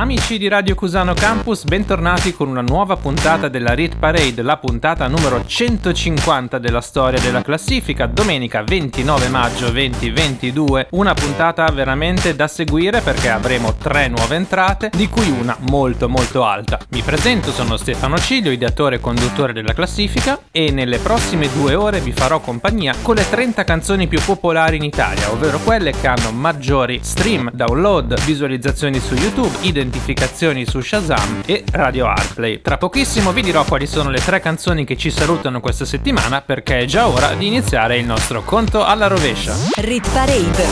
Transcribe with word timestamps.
Amici 0.00 0.38
di 0.38 0.46
Radio 0.46 0.76
Cusano 0.76 1.12
Campus, 1.12 1.64
bentornati 1.64 2.32
con 2.32 2.46
una 2.46 2.60
nuova 2.60 2.94
puntata 2.94 3.48
della 3.48 3.74
Rit 3.74 3.96
Parade, 3.96 4.42
la 4.42 4.56
puntata 4.56 5.08
numero 5.08 5.44
150 5.44 6.58
della 6.58 6.80
storia 6.80 7.18
della 7.18 7.42
classifica, 7.42 8.06
domenica 8.06 8.62
29 8.62 9.26
maggio 9.26 9.70
2022. 9.70 10.86
Una 10.92 11.14
puntata 11.14 11.66
veramente 11.72 12.36
da 12.36 12.46
seguire 12.46 13.00
perché 13.00 13.28
avremo 13.28 13.74
tre 13.74 14.06
nuove 14.06 14.36
entrate, 14.36 14.92
di 14.94 15.08
cui 15.08 15.30
una 15.30 15.56
molto 15.68 16.08
molto 16.08 16.44
alta. 16.44 16.78
Mi 16.90 17.02
presento, 17.02 17.50
sono 17.50 17.76
Stefano 17.76 18.18
Ciglio, 18.18 18.52
ideatore 18.52 18.96
e 18.96 19.00
conduttore 19.00 19.52
della 19.52 19.74
classifica 19.74 20.38
e 20.52 20.70
nelle 20.70 20.98
prossime 20.98 21.50
due 21.52 21.74
ore 21.74 21.98
vi 21.98 22.12
farò 22.12 22.38
compagnia 22.38 22.94
con 23.02 23.16
le 23.16 23.28
30 23.28 23.64
canzoni 23.64 24.06
più 24.06 24.20
popolari 24.24 24.76
in 24.76 24.84
Italia, 24.84 25.32
ovvero 25.32 25.58
quelle 25.58 25.90
che 25.90 26.06
hanno 26.06 26.30
maggiori 26.30 27.00
stream, 27.02 27.50
download, 27.50 28.16
visualizzazioni 28.24 29.00
su 29.00 29.14
YouTube, 29.14 29.50
identificazioni 29.62 29.86
identificazioni 29.88 30.66
su 30.66 30.80
Shazam 30.80 31.42
e 31.46 31.64
Radio 31.72 32.06
Hardplay. 32.06 32.60
Tra 32.60 32.76
pochissimo 32.76 33.32
vi 33.32 33.42
dirò 33.42 33.64
quali 33.64 33.86
sono 33.86 34.10
le 34.10 34.20
tre 34.20 34.38
canzoni 34.40 34.84
che 34.84 34.96
ci 34.96 35.10
salutano 35.10 35.60
questa 35.60 35.84
settimana 35.84 36.42
perché 36.42 36.80
è 36.80 36.84
già 36.84 37.08
ora 37.08 37.32
di 37.32 37.46
iniziare 37.46 37.98
il 37.98 38.04
nostro 38.04 38.42
conto 38.42 38.84
alla 38.84 39.06
rovescia. 39.06 39.54
Rit 39.76 40.08
Parade 40.12 40.66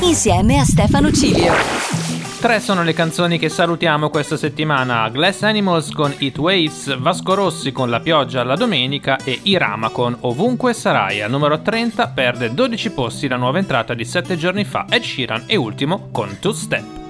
insieme 0.00 0.58
a 0.58 0.64
Stefano 0.64 1.12
Cilio. 1.12 1.52
Tre 2.40 2.58
sono 2.60 2.82
le 2.82 2.94
canzoni 2.94 3.38
che 3.38 3.50
salutiamo 3.50 4.08
questa 4.08 4.38
settimana: 4.38 5.10
Glass 5.10 5.42
Animals 5.42 5.90
con 5.90 6.14
It 6.18 6.38
Waves, 6.38 6.96
Vasco 6.98 7.34
Rossi 7.34 7.70
con 7.70 7.90
La 7.90 8.00
pioggia 8.00 8.40
alla 8.40 8.56
domenica 8.56 9.18
e 9.22 9.40
Irama 9.42 9.90
con 9.90 10.16
Ovunque 10.20 10.72
sarai. 10.72 11.20
Al 11.20 11.30
numero 11.30 11.60
30 11.60 12.08
perde 12.08 12.54
12 12.54 12.90
posti 12.92 13.28
la 13.28 13.36
nuova 13.36 13.58
entrata 13.58 13.92
di 13.92 14.06
7 14.06 14.38
giorni 14.38 14.64
fa 14.64 14.86
Ed 14.88 15.02
Sheeran 15.02 15.44
e 15.46 15.56
ultimo 15.56 16.08
con 16.10 16.38
Two 16.40 16.54
Step. 16.54 16.99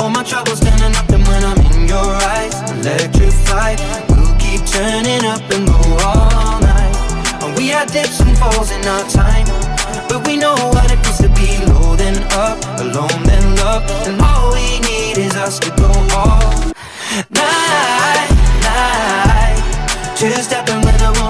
All 0.00 0.08
my 0.08 0.22
troubles 0.22 0.62
up 0.62 1.10
and 1.10 1.28
when 1.28 1.44
I'm 1.44 1.60
in 1.60 1.86
your 1.86 2.10
eyes 2.32 2.54
Electrified 2.72 3.78
We'll 4.08 4.34
keep 4.38 4.64
turning 4.64 5.26
up 5.26 5.44
and 5.52 5.66
go 5.68 5.76
all 6.02 6.58
night. 6.58 6.96
And 7.42 7.54
we 7.54 7.68
had 7.68 7.92
dips 7.92 8.18
and 8.20 8.36
falls 8.38 8.70
in 8.70 8.82
our 8.88 9.04
time 9.10 9.44
But 10.08 10.26
we 10.26 10.38
know 10.38 10.54
what 10.72 10.90
it 10.90 10.96
feels 11.04 11.18
to 11.18 11.28
be 11.36 11.52
low 11.66 11.96
then 11.96 12.16
up 12.32 12.56
Alone 12.80 13.22
then 13.24 13.56
love. 13.56 13.84
And 14.08 14.18
all 14.22 14.54
we 14.54 14.80
need 14.88 15.18
is 15.18 15.36
us 15.36 15.58
to 15.58 15.70
go 15.76 15.92
all 16.16 16.72
night, 17.28 18.30
night. 18.64 20.16
Two 20.16 20.30
stepping 20.30 20.80
with 20.80 21.02
a 21.02 21.12
woman 21.20 21.29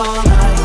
all 0.01 0.23
night. 0.25 0.57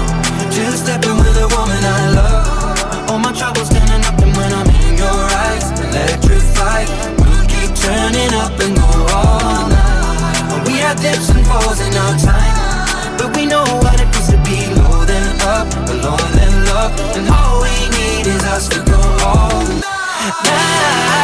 Just 0.51 0.85
stepping 0.85 1.17
with 1.21 1.37
a 1.37 1.49
woman 1.53 1.83
I 1.85 2.03
love. 2.17 3.11
All 3.11 3.19
my 3.19 3.33
troubles 3.33 3.69
standing 3.69 4.03
up 4.09 4.17
and 4.25 4.33
when 4.37 4.51
I'm 4.53 4.69
in 4.85 4.97
your 4.97 5.21
eyes 5.45 5.67
Electrified. 5.77 6.89
We'll 7.21 7.47
keep 7.53 7.71
turning 7.77 8.33
up 8.45 8.57
and 8.65 8.73
go 8.77 8.91
all 9.13 9.69
night. 9.69 10.65
We 10.67 10.81
had 10.85 10.97
dips 11.05 11.29
and 11.29 11.45
falls 11.47 11.81
in 11.81 11.93
our 11.95 12.17
time. 12.19 12.57
But 13.19 13.37
we 13.37 13.45
know 13.47 13.65
what 13.85 14.01
it 14.01 14.09
feels 14.13 14.29
to 14.33 14.39
be 14.49 14.59
low 14.77 15.05
then 15.05 15.41
up 15.41 15.69
Alone 15.89 16.31
then 16.37 16.55
love 16.67 16.93
And 17.17 17.29
all 17.29 17.63
we 17.63 17.77
need 17.97 18.27
is 18.27 18.43
us 18.45 18.69
to 18.69 18.79
go 18.85 19.01
all 19.25 19.63
night 19.81 21.16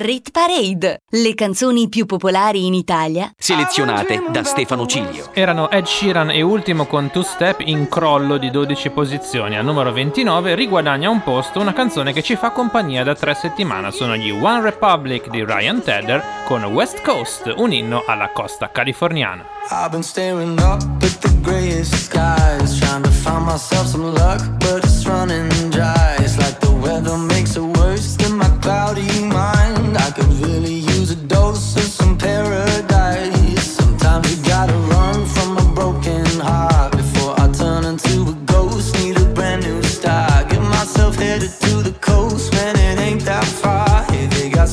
Rit 0.00 0.30
Parade, 0.30 1.02
le 1.10 1.34
canzoni 1.34 1.90
più 1.90 2.06
popolari 2.06 2.64
in 2.64 2.72
Italia. 2.72 3.30
Selezionate 3.36 4.22
da 4.30 4.42
Stefano 4.44 4.86
Ciglio. 4.86 5.28
Erano 5.34 5.70
Ed 5.70 5.84
Sheeran 5.84 6.30
e 6.30 6.40
ultimo 6.40 6.86
con 6.86 7.10
Two 7.10 7.22
Step 7.22 7.60
in 7.60 7.86
crollo 7.86 8.38
di 8.38 8.50
12 8.50 8.88
posizioni. 8.92 9.58
Al 9.58 9.64
numero 9.66 9.92
29 9.92 10.54
riguadagna 10.54 11.10
un 11.10 11.22
posto 11.22 11.60
una 11.60 11.74
canzone 11.74 12.14
che 12.14 12.22
ci 12.22 12.36
fa 12.36 12.48
compagnia 12.48 13.04
da 13.04 13.14
tre 13.14 13.34
settimane. 13.34 13.92
Sono 13.92 14.16
gli 14.16 14.30
One 14.30 14.62
Republic 14.62 15.28
di 15.28 15.44
Ryan 15.44 15.82
Tedder 15.82 16.24
con 16.46 16.64
West 16.64 17.02
Coast, 17.02 17.52
un 17.58 17.70
inno 17.70 18.02
alla 18.06 18.30
costa 18.32 18.70
californiana. 18.70 19.44
I've 19.70 19.90
been 19.90 20.02
staring 20.02 20.58
up 20.60 20.80
at 21.02 21.18
the 21.20 21.30
grayest 21.42 21.94
skies, 21.94 22.78
trying 22.78 23.02
to 23.02 23.10
find 23.10 23.44
myself 23.44 23.86
some 23.86 24.14
luck, 24.14 24.40
but 24.60 24.82
it's 24.82 25.04
running 25.04 25.50
dry. 25.68 26.16
It's 26.20 26.38
like 26.38 26.58
the 26.60 26.72
weather 26.72 27.18
makes 27.18 27.56
it 27.56 27.76
worse 27.76 28.16
than 28.16 28.38
my 28.38 28.48
cloudy 28.60 29.04
mind. 29.26 29.69
I 29.96 30.10
could 30.12 30.32
really 30.44 30.74
use 30.74 31.10
a 31.10 31.16
dose 31.16 31.76
of 31.76 31.82
some 31.82 32.16
paradise. 32.16 33.62
Sometimes 33.62 34.30
you 34.30 34.42
gotta 34.44 34.74
run 34.74 35.26
from 35.26 35.58
a 35.58 35.74
broken 35.74 36.26
heart 36.40 36.92
before 36.92 37.34
I 37.38 37.50
turn 37.52 37.84
into 37.84 38.22
a 38.30 38.34
ghost. 38.46 38.94
Need 38.98 39.16
a 39.18 39.24
brand 39.34 39.62
new 39.64 39.82
start. 39.82 40.48
Get 40.50 40.62
myself 40.62 41.16
headed 41.16 41.52
to 41.60 41.82
the 41.82 41.94
coast, 42.00 42.52
man. 42.52 42.76
It 42.76 43.00
ain't 43.00 43.24
that 43.24 43.44
far. 43.44 44.06
They 44.10 44.50
got 44.50 44.68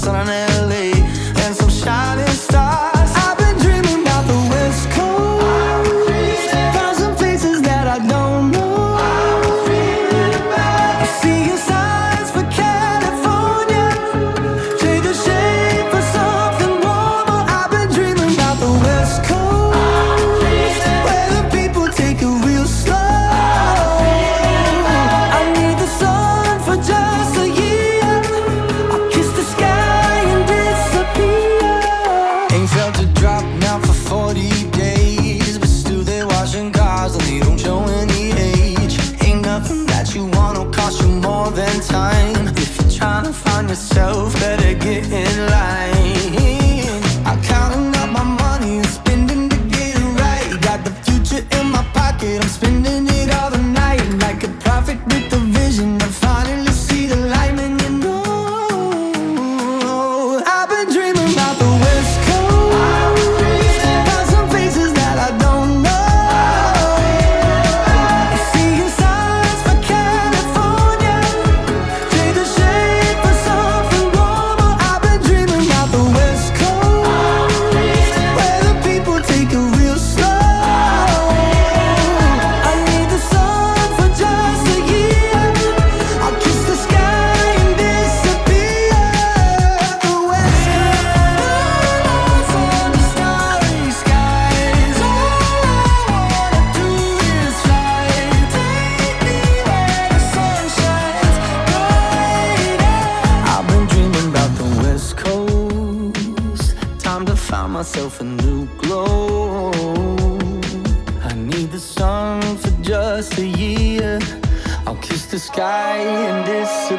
I'll 114.88 114.96
kiss 115.02 115.26
the 115.26 115.38
sky 115.38 115.98
and 115.98 116.46
disappear. 116.46 116.96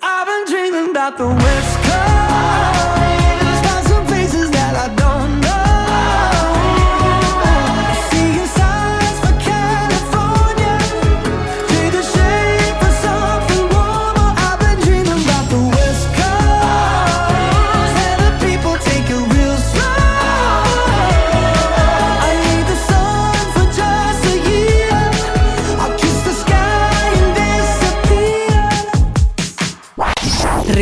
I've 0.00 0.26
been 0.28 0.44
dreaming 0.46 0.90
about 0.90 1.18
the 1.18 1.26
West 1.26 1.76
Coast. 1.82 2.73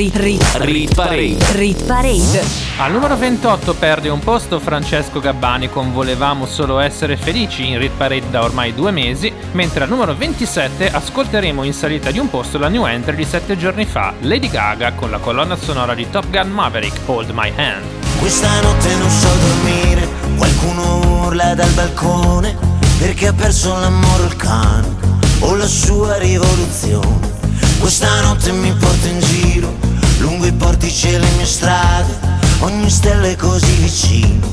Rit, 0.03 0.17
rit, 0.17 0.43
Rit 0.57 0.95
Parade. 0.97 1.37
rit 1.53 1.85
Parade. 1.85 2.45
Al 2.79 2.91
numero 2.91 3.17
28 3.17 3.75
perde 3.75 4.09
un 4.09 4.19
posto 4.19 4.59
Francesco 4.59 5.21
Gabbani 5.21 5.71
con 5.71 5.93
Volevamo 5.93 6.45
solo 6.45 6.81
essere 6.81 7.17
felici 7.17 7.69
in 7.69 7.79
Rit 7.79 7.93
Parade 7.93 8.29
da 8.29 8.43
ormai 8.43 8.75
due 8.75 8.91
mesi, 8.91 9.33
mentre 9.53 9.85
al 9.85 9.89
numero 9.89 10.17
27 10.17 10.91
ascolteremo 10.91 11.63
in 11.63 11.73
salita 11.73 12.11
di 12.11 12.19
un 12.19 12.29
posto 12.29 12.59
la 12.59 12.67
new 12.67 12.85
entry 12.85 13.15
di 13.15 13.25
sette 13.25 13.57
giorni 13.57 13.85
fa, 13.85 14.13
Lady 14.23 14.51
Gaga 14.51 14.91
con 14.95 15.09
la 15.09 15.19
colonna 15.19 15.55
sonora 15.55 15.95
di 15.95 16.11
Top 16.11 16.29
Gun 16.31 16.51
Maverick, 16.51 16.99
Hold 17.09 17.31
My 17.31 17.53
Hand. 17.55 17.85
Questa 18.19 18.61
notte 18.61 18.97
non 18.97 19.09
so 19.09 19.29
dormire, 19.29 20.09
qualcuno 20.37 21.27
urla 21.27 21.55
dal 21.55 21.71
balcone 21.75 22.57
perché 22.99 23.29
ha 23.29 23.33
perso 23.33 23.73
l'amore 23.79 24.25
o 24.25 24.27
il 24.27 24.35
cane 24.35 24.97
o 25.39 25.55
la 25.55 25.67
sua 25.69 26.19
rivoluzione. 26.19 27.31
Questa 27.79 28.21
notte 28.23 28.51
mi 28.51 28.73
porta 28.73 29.07
in 29.07 29.21
giro 29.21 29.92
lungo 30.23 30.47
i 30.47 30.53
portici 30.53 31.13
e 31.13 31.19
le 31.19 31.29
mie 31.37 31.45
strade, 31.45 32.17
ogni 32.61 32.89
stella 32.89 33.27
è 33.27 33.37
così 33.37 33.73
vicino, 33.75 34.47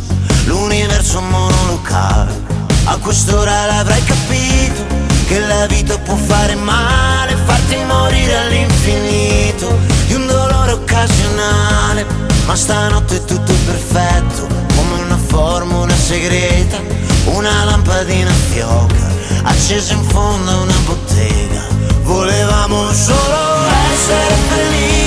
l'universo 0.46 1.22
monolocale. 1.22 2.58
A 2.86 2.98
quest'ora 2.98 3.68
l'avrai 3.68 4.04
capito, 4.04 4.84
che 5.28 5.40
la 5.40 5.68
vita 5.68 5.98
può 6.00 6.16
fare 6.16 6.56
male, 6.56 7.36
farti 7.46 7.78
morire 7.86 8.38
all'infinito, 8.38 9.78
di 10.08 10.16
un 10.16 10.26
dolore 10.26 10.72
occasionale. 10.72 12.06
Ma 12.46 12.56
stanotte 12.56 13.18
è 13.18 13.26
tutto 13.26 13.54
perfetto, 13.66 14.48
come 14.76 15.04
una 15.04 15.20
formula 15.28 15.94
segreta, 15.96 16.78
una 17.26 17.64
lampadina 17.66 18.32
fioca, 18.32 19.08
accesa 19.44 19.94
in 19.94 20.04
fondo 20.04 20.50
a 20.50 20.58
una 20.62 20.78
bottega. 20.84 21.62
Volevamo 22.02 22.92
solo 22.92 23.68
essere 23.92 24.36
felici 24.48 24.99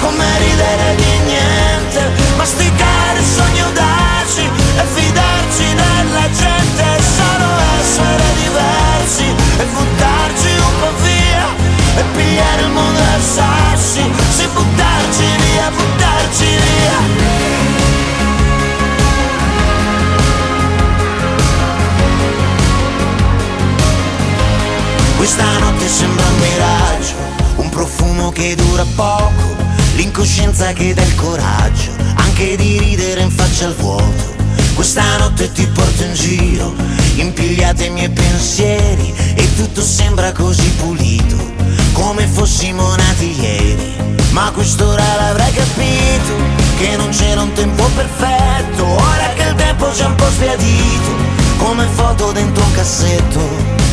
come 0.00 0.24
ridere 0.38 0.94
di 0.96 1.18
niente, 1.26 2.10
masticare 2.36 3.22
sogni 3.22 3.60
audaci 3.60 4.44
e 4.76 4.84
fidarci 4.94 5.74
della 5.74 6.30
gente, 6.30 6.84
solo 7.16 7.48
essere 7.78 8.24
diversi 8.42 9.26
e 9.58 9.64
buttarci 9.64 10.48
un 10.48 10.80
po' 10.80 10.92
via 11.02 11.46
e 11.96 12.02
pigliare 12.14 12.62
il 12.62 12.70
mondo 12.70 13.00
a 13.00 13.20
sassi, 13.20 14.02
sì 14.30 14.46
buttarci 14.46 15.24
via, 15.24 15.70
buttarci 15.70 16.46
via. 16.46 17.36
Questa 25.16 25.58
notte 25.58 25.88
sembra 25.88 26.24
un 26.24 26.38
miraggio, 26.38 27.14
un 27.56 27.68
profumo 27.70 28.30
che 28.30 28.54
dura 28.54 28.86
poco 28.94 29.56
L'incoscienza 29.98 30.72
che 30.74 30.94
dà 30.94 31.02
il 31.02 31.14
coraggio 31.16 31.90
anche 32.14 32.54
di 32.54 32.78
ridere 32.78 33.20
in 33.20 33.32
faccia 33.32 33.64
al 33.64 33.74
vuoto. 33.74 34.36
Questa 34.74 35.16
notte 35.16 35.50
ti 35.50 35.66
porto 35.66 36.04
in 36.04 36.14
giro, 36.14 36.72
impigliate 37.16 37.86
i 37.86 37.90
miei 37.90 38.08
pensieri 38.08 39.12
e 39.34 39.56
tutto 39.56 39.82
sembra 39.82 40.30
così 40.30 40.70
pulito, 40.78 41.36
come 41.94 42.28
fossimo 42.28 42.94
nati 42.94 43.40
ieri. 43.40 43.96
Ma 44.30 44.52
quest'ora 44.52 45.02
l'avrai 45.16 45.52
capito, 45.52 46.32
che 46.78 46.96
non 46.96 47.08
c'era 47.08 47.42
un 47.42 47.52
tempo 47.54 47.82
perfetto, 47.96 48.86
ora 48.86 49.32
che 49.34 49.48
il 49.48 49.54
tempo 49.56 49.88
c'è 49.88 50.04
un 50.04 50.14
po' 50.14 50.30
sbiadito, 50.30 51.10
come 51.56 51.84
foto 51.94 52.30
dentro 52.30 52.62
un 52.62 52.70
cassetto. 52.70 53.40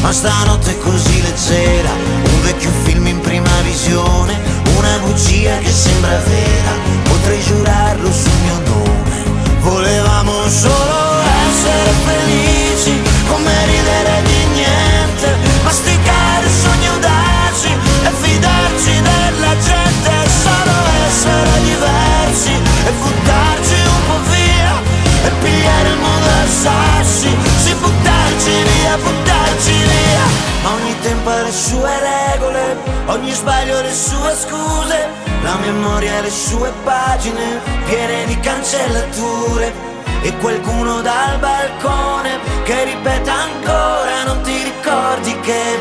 Ma 0.02 0.14
stanotte 0.14 0.70
è 0.70 0.78
così 0.78 1.20
leggera, 1.24 1.90
un 1.90 2.42
vecchio 2.44 2.70
film 2.84 3.08
in 3.08 3.20
prima 3.22 3.50
visione 3.62 4.65
una 4.86 5.00
bugia 5.00 5.58
che 5.60 5.72
sembra 5.72 6.18
vera, 6.20 6.72
potrei 7.04 7.42
giurarlo 7.42 8.12
sul 8.12 8.32
mio 8.44 8.60
nome. 8.66 9.24
Volevamo 9.60 10.48
solo 10.48 11.22
essere 11.48 11.92
felici, 12.06 13.02
come 13.28 13.52
ridere 13.66 14.15
ogni 33.08 33.32
sbaglio 33.32 33.82
le 33.82 33.94
sue 33.94 34.36
scuse, 34.36 35.10
la 35.44 35.56
memoria 35.58 36.22
le 36.22 36.30
sue 36.30 36.72
pagine 36.84 37.62
piene 37.86 38.26
di 38.26 38.40
cancellature. 38.40 39.94
E 40.22 40.36
qualcuno 40.38 41.02
dal 41.02 41.38
balcone 41.40 42.40
che 42.64 42.84
ripete 42.84 43.30
ancora 43.30 44.24
non 44.26 44.42
ti 44.42 44.64
ricordi 44.64 45.40
che 45.42 45.80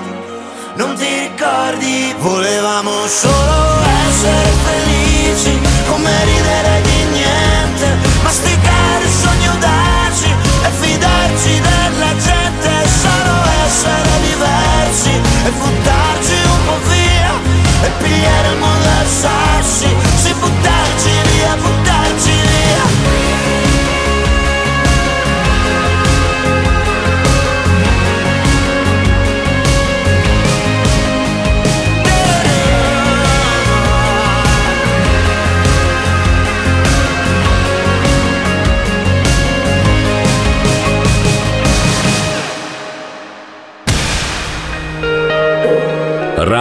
non 0.76 0.94
ti 0.96 1.18
ricordi 1.20 2.14
volevamo 2.18 3.06
solo 3.06 3.80
essere 4.06 4.50
felici 4.64 5.60
come 5.86 6.10
ridere 6.24 6.80
di 6.82 7.04
niente 7.12 7.86
masticare 8.22 9.13
e 18.24 18.54
pigliare 19.60 19.93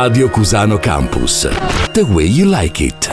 Radio 0.03 0.27
Cusano 0.27 0.77
Campus. 0.81 1.47
The 1.93 2.03
way 2.03 2.25
you 2.25 2.43
like 2.43 2.81
it. 2.81 3.12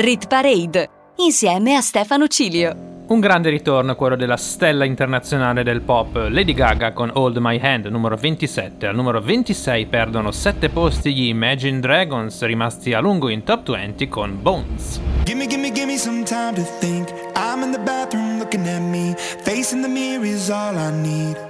Rit 0.00 0.28
Parade 0.28 0.88
insieme 1.16 1.74
a 1.76 1.82
Stefano 1.82 2.26
Cilio. 2.26 3.04
Un 3.08 3.20
grande 3.20 3.50
ritorno 3.50 3.96
quello 3.96 4.16
della 4.16 4.38
stella 4.38 4.86
internazionale 4.86 5.62
del 5.62 5.82
pop 5.82 6.14
Lady 6.30 6.54
Gaga 6.54 6.94
con 6.94 7.10
Hold 7.12 7.36
My 7.36 7.58
Hand 7.62 7.84
numero 7.84 8.16
27. 8.16 8.86
Al 8.86 8.94
numero 8.94 9.20
26 9.20 9.84
perdono 9.88 10.30
7 10.30 10.70
posti 10.70 11.12
gli 11.12 11.26
Imagine 11.26 11.80
Dragons 11.80 12.42
rimasti 12.44 12.94
a 12.94 13.00
lungo 13.00 13.28
in 13.28 13.44
top 13.44 13.68
20 13.68 14.08
con 14.08 14.38
Bones. 14.40 14.98
Gimme, 15.24 15.46
gimme, 15.46 15.70
gimme 15.70 15.98
some 15.98 16.22
time 16.22 16.54
to 16.54 16.62
think. 16.78 17.10
I'm 17.34 17.62
in 17.62 17.70
the 17.70 17.80
bathroom 17.80 18.38
looking 18.38 18.66
at 18.66 18.80
me. 18.80 19.14
Facing 19.42 19.82
the 19.82 19.88
mirror 19.88 20.24
is 20.24 20.48
all 20.48 20.78
I 20.78 20.90
need. 20.90 21.49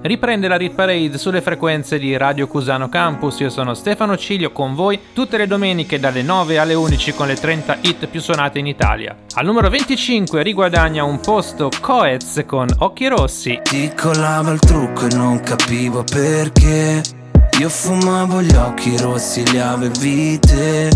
Riprende 0.00 0.46
la 0.46 0.56
Rit 0.56 0.74
Parade 0.74 1.18
sulle 1.18 1.42
frequenze 1.42 1.98
di 1.98 2.16
Radio 2.16 2.46
Cusano 2.46 2.88
Campus. 2.88 3.40
Io 3.40 3.50
sono 3.50 3.74
Stefano 3.74 4.16
Ciglio 4.16 4.52
con 4.52 4.74
voi 4.74 4.98
tutte 5.12 5.36
le 5.36 5.48
domeniche 5.48 5.98
dalle 5.98 6.22
9 6.22 6.58
alle 6.58 6.74
11 6.74 7.14
con 7.14 7.26
le 7.26 7.34
30 7.34 7.78
hit 7.80 8.06
più 8.06 8.20
suonate 8.20 8.60
in 8.60 8.66
Italia. 8.66 9.16
Al 9.34 9.44
numero 9.44 9.68
25 9.68 10.42
riguadagna 10.42 11.02
un 11.02 11.18
posto 11.18 11.68
Coez 11.80 12.44
con 12.46 12.68
Occhi 12.78 13.08
Rossi. 13.08 13.58
Ti 13.62 13.92
collava 13.96 14.52
il 14.52 14.60
trucco 14.60 15.06
e 15.06 15.14
non 15.16 15.40
capivo 15.40 16.04
perché. 16.04 17.02
Io 17.58 17.68
fumavo 17.68 18.40
gli 18.40 18.54
occhi 18.54 18.96
rossi, 18.98 19.44
li 19.50 19.58
avevi 19.58 20.38
te. 20.38 20.90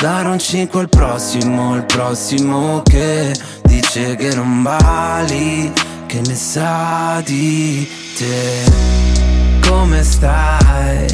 Dare 0.00 0.28
un 0.28 0.38
5 0.38 0.80
al 0.80 0.88
prossimo, 0.88 1.74
il 1.74 1.84
prossimo 1.86 2.82
che 2.82 3.34
dice 3.64 4.14
che 4.14 4.32
non 4.34 4.62
vali, 4.62 5.72
che 6.14 6.20
ne 6.28 6.36
sa 6.36 7.20
di 7.24 7.88
te. 8.16 9.68
Come 9.68 10.04
stai? 10.04 11.06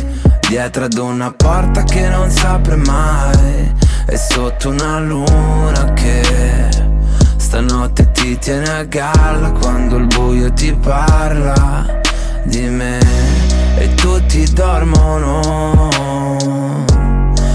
Dietro 0.47 0.85
ad 0.85 0.99
una 0.99 1.33
porta 1.33 1.85
che 1.85 2.07
non 2.09 2.29
si 2.31 2.45
apre 2.45 2.77
mai. 2.77 3.75
E 4.07 4.17
sotto 4.19 4.69
una 4.69 4.99
luna 5.01 5.95
che 5.95 6.69
stanotte 7.37 8.11
ti 8.11 8.39
tiene 8.39 8.69
a 8.69 8.85
galla 8.85 9.53
quando 9.53 9.97
il 9.97 10.07
buio 10.07 10.53
ti 10.53 10.75
parla 10.75 12.01
di 12.45 12.69
me 12.69 12.99
e 13.79 13.95
tutti 13.95 14.53
dormono. 14.53 15.89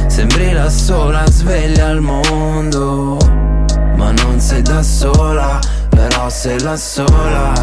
Sembri 0.07 0.51
la 0.51 0.69
sola 0.69 1.23
sveglia 1.27 1.89
al 1.89 2.01
mondo, 2.01 3.17
ma 3.97 4.11
non 4.11 4.39
sei 4.39 4.63
da 4.63 4.81
sola, 4.81 5.59
però 5.95 6.29
sei 6.29 6.59
la 6.61 6.75
sola 6.75 7.53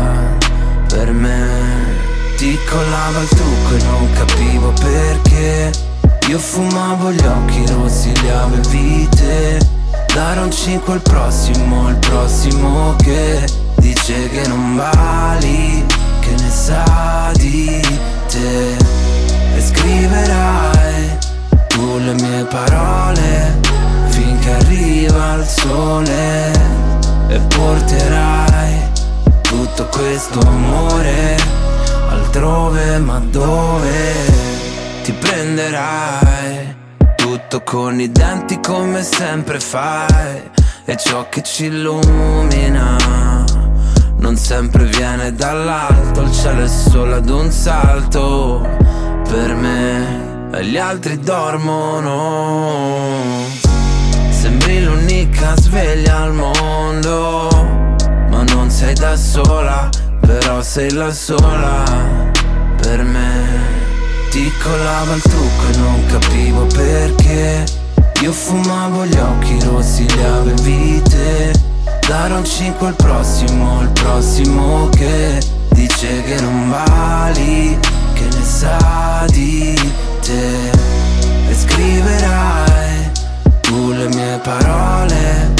per 0.89 1.13
me. 1.13 2.01
Ti 2.37 2.59
collava 2.69 3.21
il 3.21 3.29
trucco 3.29 3.77
e 3.77 3.83
non 3.85 4.13
capivo 4.15 4.73
perché. 4.81 5.71
Io 6.29 6.39
fumavo 6.39 7.13
gli 7.13 7.25
occhi 7.25 7.65
rossi, 7.67 8.13
li 8.21 8.31
avevi 8.31 9.09
te. 9.11 9.61
Dare 10.13 10.41
un 10.41 10.51
5 10.51 10.93
al 10.93 11.03
prossimo, 11.03 11.89
il 11.89 11.97
prossimo 11.97 12.97
che 12.97 13.45
dice 13.77 14.29
che 14.29 14.47
non 14.49 14.77
vali, 14.77 15.85
che 16.21 16.31
ne 16.31 16.51
sa 16.51 17.31
di 17.35 17.81
te. 18.29 18.77
E 19.55 19.61
scriverai 19.61 21.19
tu 21.69 21.99
le 21.99 22.15
mie 22.15 22.45
parole 22.45 23.61
finché 24.09 24.53
arriva 24.53 25.35
il 25.35 25.47
sole 25.47 26.82
e 27.33 27.41
porterai 27.41 28.91
tutto 29.41 29.87
questo 29.87 30.39
amore 30.41 31.37
altrove 32.11 32.99
ma 32.99 33.19
dove 33.19 34.13
ti 35.03 35.13
prenderai 35.13 36.77
tutto 37.17 37.63
con 37.63 37.99
i 38.01 38.13
denti 38.13 38.61
come 38.61 39.03
sempre 39.03 39.61
fai 39.61 40.51
e 40.85 40.97
ciò 40.99 41.31
che 41.31 41.43
ci 41.43 41.65
illumina 41.65 42.97
non 44.19 44.37
sempre 44.37 44.85
viene 44.85 45.35
dall'alto 45.35 46.21
il 46.21 46.33
cielo 46.33 46.65
è 46.65 46.69
solo 46.69 47.15
ad 47.17 47.31
un 47.31 47.51
salto 47.51 48.69
per 49.27 49.55
me 49.55 50.33
e 50.55 50.67
gli 50.67 50.77
altri 50.77 51.19
dormono. 51.19 52.13
Sembri 54.43 54.83
l'unica 54.83 55.55
sveglia 55.55 56.23
al 56.23 56.35
mondo, 56.35 57.49
ma 58.29 58.43
non 58.43 58.73
sei 58.73 58.93
da 58.93 59.15
sola, 59.15 59.89
però 60.19 60.61
sei 60.61 60.91
la 60.91 61.13
sola 61.13 61.85
per 62.77 63.05
me. 63.05 63.47
Ti 64.31 64.53
collava 64.61 65.15
il 65.15 65.23
trucco 65.23 65.69
e 65.73 65.77
non 65.77 66.07
capivo 66.07 66.67
perché. 66.75 67.65
Io 68.23 68.33
fumavo 68.33 69.07
gli 69.07 69.17
occhi 69.17 69.61
rossi, 69.63 70.13
li 70.13 70.25
avevi 70.25 71.01
te. 71.03 71.53
Dare 72.09 72.35
un 72.35 72.45
5 72.45 72.85
al 72.89 72.97
prossimo, 72.97 73.83
il 73.83 73.91
prossimo 73.91 74.89
che 74.89 75.41
dice 75.69 76.21
che 76.25 76.41
non 76.41 76.69
vali, 76.69 77.79
che 78.13 78.25
ne 78.25 78.45
sa 78.45 79.25
di 79.29 79.73
te 80.21 80.71
e 81.49 81.55
scriverai 81.55 82.82
tu 83.73 83.91
le 83.91 84.07
mie 84.09 84.39
parole 84.43 85.51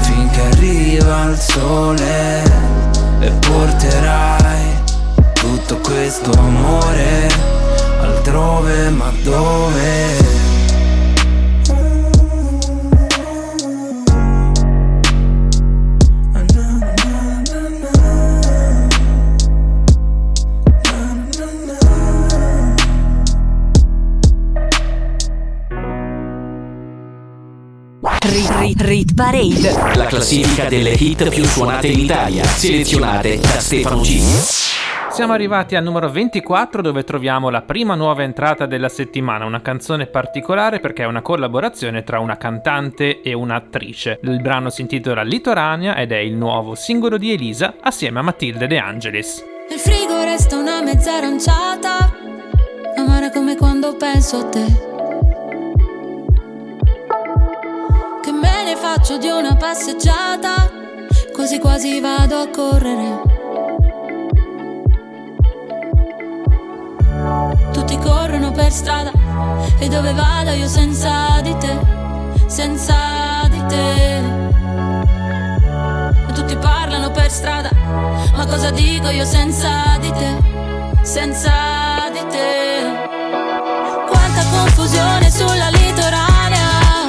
finché 0.00 0.40
arriva 0.40 1.26
il 1.26 1.38
sole 1.38 2.42
e 3.20 3.30
porterai 3.46 4.64
tutto 5.34 5.76
questo 5.76 6.32
amore 6.32 7.28
altrove 8.02 8.90
ma 8.90 9.12
dove? 9.22 10.29
Rit, 28.90 29.14
Parade. 29.14 29.94
La 29.94 30.06
classifica 30.06 30.68
delle 30.68 30.90
hit 30.90 31.28
più 31.28 31.44
suonate 31.44 31.86
in 31.86 32.00
Italia. 32.00 32.42
Selezionate 32.42 33.38
da 33.38 33.60
Stefano 33.60 34.02
Cilio. 34.02 34.40
Siamo 35.12 35.32
arrivati 35.32 35.76
al 35.76 35.84
numero 35.84 36.10
24 36.10 36.82
dove 36.82 37.04
troviamo 37.04 37.50
la 37.50 37.62
prima 37.62 37.94
nuova 37.94 38.24
entrata 38.24 38.66
della 38.66 38.88
settimana, 38.88 39.44
una 39.44 39.62
canzone 39.62 40.06
particolare 40.06 40.80
perché 40.80 41.04
è 41.04 41.06
una 41.06 41.22
collaborazione 41.22 42.02
tra 42.02 42.18
una 42.18 42.36
cantante 42.36 43.20
e 43.20 43.32
un'attrice. 43.32 44.18
Il 44.22 44.40
brano 44.40 44.70
si 44.70 44.80
intitola 44.80 45.22
Litorania 45.22 45.94
ed 45.94 46.10
è 46.10 46.18
il 46.18 46.34
nuovo 46.34 46.74
singolo 46.74 47.16
di 47.16 47.32
Elisa 47.32 47.76
assieme 47.80 48.18
a 48.18 48.22
Matilde 48.22 48.66
De 48.66 48.78
Angelis. 48.78 49.44
Nel 49.68 49.78
frigo 49.78 50.20
resta 50.24 50.56
una 50.56 50.82
mezza 50.82 51.14
aranciata, 51.14 52.12
amara 52.96 53.30
come 53.30 53.54
quando 53.54 53.94
penso 53.94 54.38
a 54.38 54.44
te. 54.46 54.99
Faccio 58.92 59.18
di 59.18 59.28
una 59.28 59.54
passeggiata, 59.54 60.68
quasi 61.32 61.60
quasi 61.60 62.00
vado 62.00 62.40
a 62.40 62.48
correre. 62.48 63.22
Tutti 67.72 67.96
corrono 67.98 68.50
per 68.50 68.72
strada 68.72 69.12
e 69.78 69.86
dove 69.86 70.12
vado 70.12 70.50
io 70.50 70.66
senza 70.66 71.40
di 71.40 71.56
te, 71.58 71.78
senza 72.46 72.96
di 73.48 73.64
te. 73.68 74.22
Tutti 76.34 76.56
parlano 76.56 77.12
per 77.12 77.30
strada, 77.30 77.70
ma 78.34 78.44
cosa 78.44 78.70
dico 78.70 79.08
io 79.10 79.24
senza 79.24 79.98
di 80.00 80.10
te, 80.10 80.36
senza 81.02 81.52
di 82.12 82.26
te? 82.28 83.06
Quanta 84.08 84.42
confusione 84.50 85.30
sulla 85.30 85.68
litoranea, 85.68 87.06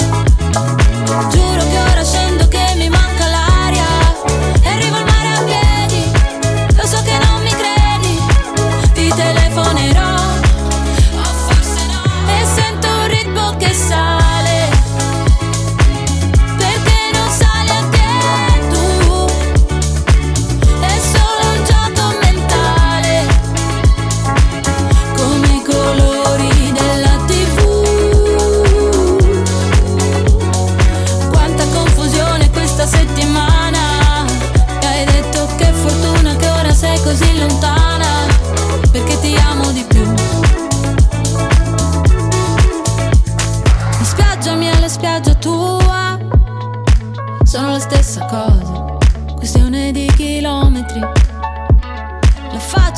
giuro 1.30 1.51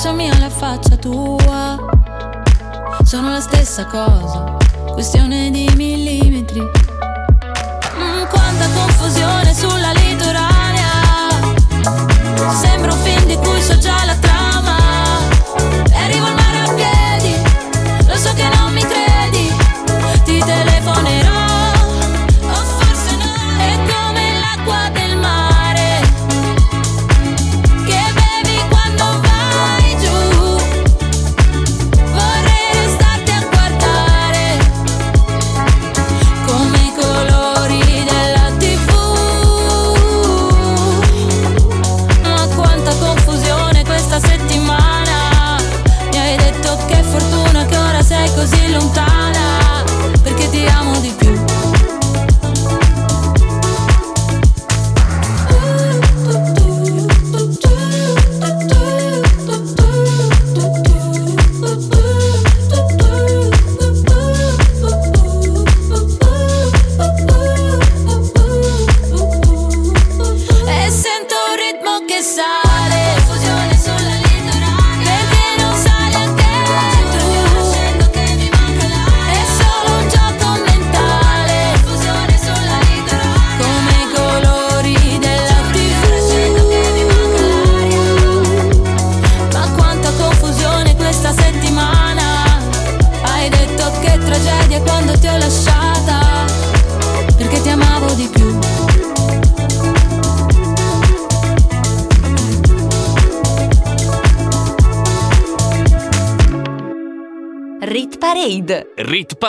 faccia 0.03 0.17
mia, 0.17 0.37
la 0.37 0.49
faccia 0.49 0.97
tua, 0.97 1.77
sono 3.05 3.31
la 3.31 3.39
stessa 3.39 3.85
cosa, 3.85 4.57
questione 4.91 5.49
di 5.49 5.71
millimetri. 5.77 6.59
Mm, 6.59 8.23
quanta 8.29 8.67
confusione 8.73 9.53
sulla 9.53 9.93
litoranea, 9.93 10.89
sembra 12.51 12.91
un 12.91 12.99
film 12.99 13.25
di 13.27 13.37
cui 13.37 13.61
so 13.61 13.77
già 13.77 14.03
la 14.03 14.15
trama. 14.15 14.32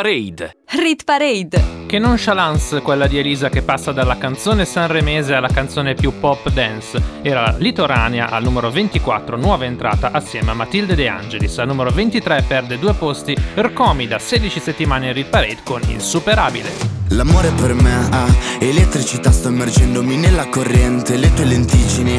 Parade. 0.05 0.59
Rit 0.67 1.03
Parade. 1.05 1.87
Che 1.87 1.99
nonchalance 1.99 2.83
quella 2.83 3.07
di 3.07 3.17
Elisa 3.17 3.49
che 3.49 3.62
passa 3.62 3.90
dalla 3.90 4.19
canzone 4.19 4.67
sanremese 4.67 5.33
alla 5.35 5.49
canzone 5.49 5.95
più 5.95 6.21
pop 6.21 6.51
dance. 6.51 7.01
Era 7.23 7.55
Litoranea 7.57 8.29
al 8.29 8.43
numero 8.43 8.71
24, 8.71 9.38
nuova 9.38 9.64
entrata 9.64 10.11
assieme 10.12 10.51
a 10.51 10.55
Matilde 10.55 10.95
De 10.95 11.09
Angelis. 11.09 11.57
Al 11.57 11.69
numero 11.69 11.88
23 11.88 12.45
perde 12.47 12.79
due 12.79 12.93
posti 12.93 13.35
Rcomi 13.55 14.07
da 14.07 14.19
16 14.19 14.61
settimane 14.61 15.07
in 15.07 15.14
Rit 15.14 15.29
Parade 15.29 15.61
con 15.64 15.81
Insuperabile. 15.87 16.95
L'amore 17.09 17.51
per 17.53 17.75
me 17.75 18.09
ha 18.11 18.27
elettricità, 18.59 19.31
sto 19.31 19.49
immergendomi 19.49 20.17
nella 20.17 20.49
corrente, 20.49 21.17
le 21.17 21.33
tue 21.33 21.45
lenticini, 21.45 22.19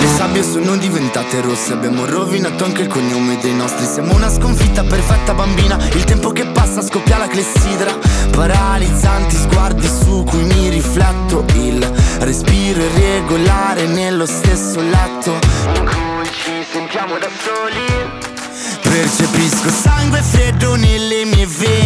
Le 0.00 0.06
sabbie 0.16 0.42
sono 0.42 0.76
diventate 0.76 1.40
rosse 1.40 1.72
Abbiamo 1.72 2.04
rovinato 2.04 2.64
anche 2.64 2.82
il 2.82 2.88
cognome 2.88 3.38
dei 3.40 3.54
nostri. 3.54 3.84
Siamo 3.84 4.14
una 4.14 4.30
sconfitta 4.30 4.82
perfetta 4.84 5.34
bambina 5.34 5.76
Il 5.92 6.04
tempo 6.04 6.30
che 6.30 6.46
passa 6.46 6.82
scoppia 6.82 7.18
la 7.18 7.26
clessidra. 7.26 7.92
Paralizzanti 8.30 9.36
sguardi 9.36 9.86
su 9.86 10.24
cui 10.24 10.42
mi 10.44 10.68
rifletto 10.68 11.44
Il 11.54 11.84
respiro 12.20 12.80
irregolare 12.80 13.86
nello 13.86 14.26
stesso 14.26 14.80
letto 14.80 15.38
In 15.74 15.84
cui 15.84 16.26
ci 16.32 16.64
sentiamo 16.70 17.18
da 17.18 17.28
soli. 17.42 18.28
Percepisco 18.82 19.70
sangue 19.70 20.20
freddo 20.22 20.74
nelle 20.74 21.24
mie 21.24 21.46
vene 21.46 21.79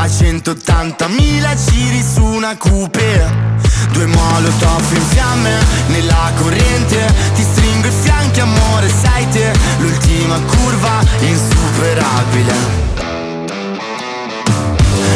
A 0.00 0.06
180.000 0.06 1.56
giri 1.68 2.02
su 2.02 2.24
una 2.24 2.56
coupe 2.56 3.48
Due 3.92 4.06
molotov 4.06 4.92
in 4.94 5.02
fiamme 5.10 5.58
nella 5.88 6.32
corrente. 6.36 7.12
Ti 7.34 7.42
stringo 7.42 7.86
i 7.86 7.90
fianchi 7.90 8.40
amore 8.40 8.88
sei 8.88 9.28
te. 9.28 9.52
L'ultima 9.78 10.38
curva 10.38 11.00
Insuperabile. 11.18 12.54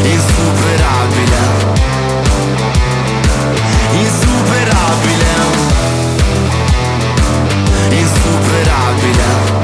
Insuperabile. 0.02 1.38
Insuperabile. 3.94 5.32
Insuperabile 7.88 9.63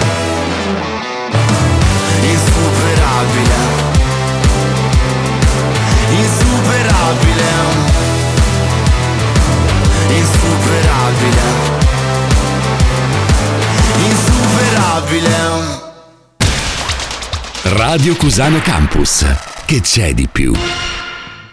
Insuperabile 2.21 3.55
Insuperabile 6.09 7.49
Insuperabile 10.09 11.41
Insuperabile 13.97 15.79
Radio 17.63 18.15
Cusano 18.15 18.59
Campus. 18.59 19.25
Che 19.65 19.81
c'è 19.81 20.13
di 20.13 20.27
più? 20.27 20.53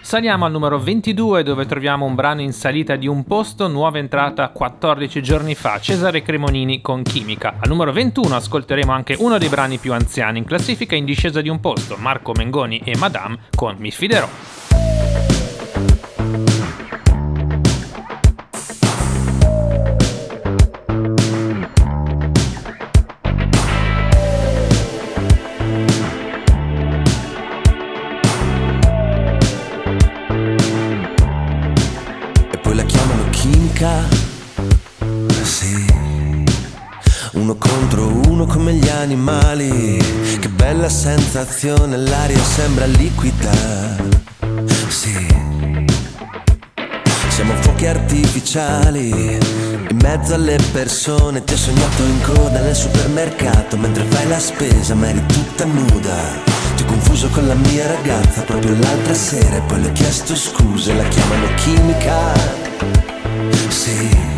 Saliamo 0.08 0.46
al 0.46 0.52
numero 0.52 0.78
22 0.78 1.42
dove 1.42 1.66
troviamo 1.66 2.06
un 2.06 2.14
brano 2.14 2.40
in 2.40 2.54
salita 2.54 2.96
di 2.96 3.06
un 3.06 3.24
posto, 3.24 3.68
nuova 3.68 3.98
entrata 3.98 4.48
14 4.48 5.22
giorni 5.22 5.54
fa, 5.54 5.78
Cesare 5.80 6.22
Cremonini 6.22 6.80
con 6.80 7.02
Chimica. 7.02 7.56
Al 7.60 7.68
numero 7.68 7.92
21 7.92 8.34
ascolteremo 8.34 8.90
anche 8.90 9.16
uno 9.18 9.36
dei 9.36 9.50
brani 9.50 9.76
più 9.76 9.92
anziani 9.92 10.38
in 10.38 10.46
classifica 10.46 10.96
in 10.96 11.04
discesa 11.04 11.42
di 11.42 11.50
un 11.50 11.60
posto, 11.60 11.96
Marco 11.98 12.32
Mengoni 12.32 12.80
e 12.86 12.96
Madame 12.96 13.38
con 13.54 13.76
Mi 13.76 13.90
fiderò. 13.90 14.57
Uno 38.38 38.46
come 38.46 38.74
gli 38.74 38.88
animali. 38.88 39.98
Che 40.38 40.48
bella 40.48 40.88
sensazione, 40.88 41.96
l'aria 41.96 42.38
sembra 42.38 42.86
liquida. 42.86 43.50
Sì. 44.86 45.26
Siamo 47.30 47.54
fuochi 47.60 47.86
artificiali. 47.86 49.38
In 49.90 49.98
mezzo 50.02 50.34
alle 50.34 50.56
persone 50.70 51.42
ti 51.42 51.54
ho 51.54 51.56
sognato 51.56 52.02
in 52.04 52.20
coda 52.22 52.60
nel 52.60 52.76
supermercato 52.76 53.76
mentre 53.76 54.04
fai 54.04 54.28
la 54.28 54.38
spesa 54.38 54.94
ma 54.94 55.08
eri 55.08 55.24
tutta 55.26 55.64
nuda. 55.64 56.16
Ti 56.76 56.82
ho 56.84 56.86
confuso 56.86 57.28
con 57.30 57.44
la 57.48 57.54
mia 57.54 57.88
ragazza 57.88 58.42
proprio 58.42 58.76
l'altra 58.78 59.14
sera 59.14 59.56
e 59.56 59.60
poi 59.62 59.80
le 59.80 59.88
ho 59.88 59.92
chiesto 59.92 60.36
scuse, 60.36 60.94
la 60.94 61.08
chiamano 61.08 61.54
chimica. 61.56 62.32
Sì, 63.68 64.37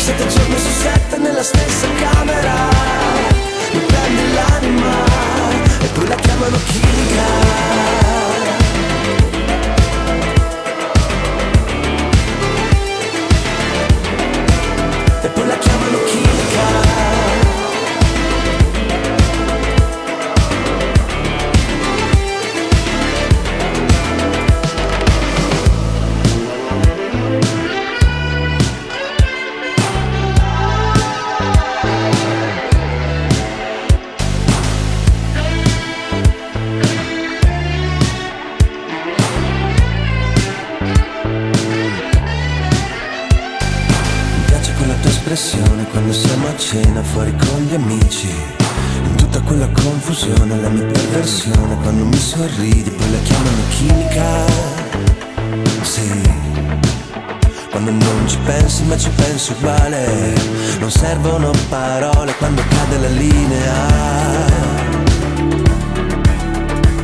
Sette 0.00 0.26
giorni 0.28 0.58
su 0.58 0.70
sette 0.70 1.18
nella 1.18 1.42
stessa 1.42 1.86
camera, 2.00 2.54
mi 3.72 3.80
prendi 3.80 4.32
l'anima 4.32 5.04
e 5.82 5.86
poi 5.92 6.08
la 6.08 6.14
chiamano 6.14 6.56
chimica. 6.64 7.68
e 15.22 15.28
poi 15.28 15.46
la 15.46 15.58
chiamano 15.58 15.69
sorridi, 52.30 52.88
poi 52.90 53.10
la 53.10 53.18
chiamano 53.24 53.62
chimica. 53.70 54.46
Sì. 55.82 56.22
Quando 57.70 57.90
non 57.90 58.28
ci 58.28 58.38
pensi 58.44 58.84
ma 58.84 58.96
ci 58.96 59.10
pensi 59.10 59.50
uguale, 59.52 60.34
non 60.78 60.90
servono 60.92 61.50
parole 61.68 62.32
quando 62.36 62.62
cade 62.68 62.98
la 62.98 63.08
linea. 63.08 63.74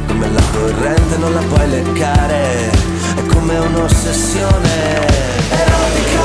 Come 0.06 0.30
la 0.30 0.42
corrente 0.52 1.16
non 1.16 1.34
la 1.34 1.42
puoi 1.42 1.70
leccare, 1.70 2.70
è 3.16 3.26
come 3.26 3.58
un'ossessione 3.58 5.06
erotica. 5.50 6.22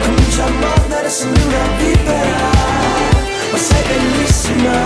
Comincia 0.00 0.44
a 0.44 0.50
mordere, 0.50 1.08
sembri 1.08 1.42
una 1.44 1.76
vipera 1.78 2.61
Ma 3.52 3.58
sei 3.58 3.82
bellissima 3.86 4.84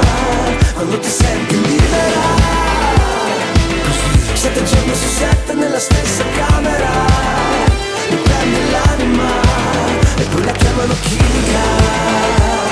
quando 0.74 0.98
ti 0.98 1.08
senti 1.08 1.54
libera 1.54 2.66
sette 4.34 4.62
giorni 4.64 4.94
su 4.94 5.08
sette 5.08 5.54
nella 5.54 5.78
stessa 5.78 6.24
camera. 6.36 6.90
Mi 8.10 8.16
prendi 8.16 8.70
l'anima 8.70 9.40
e 10.16 10.22
poi 10.22 10.44
la 10.44 10.52
chiamano 10.52 10.94
chimica 11.02 12.65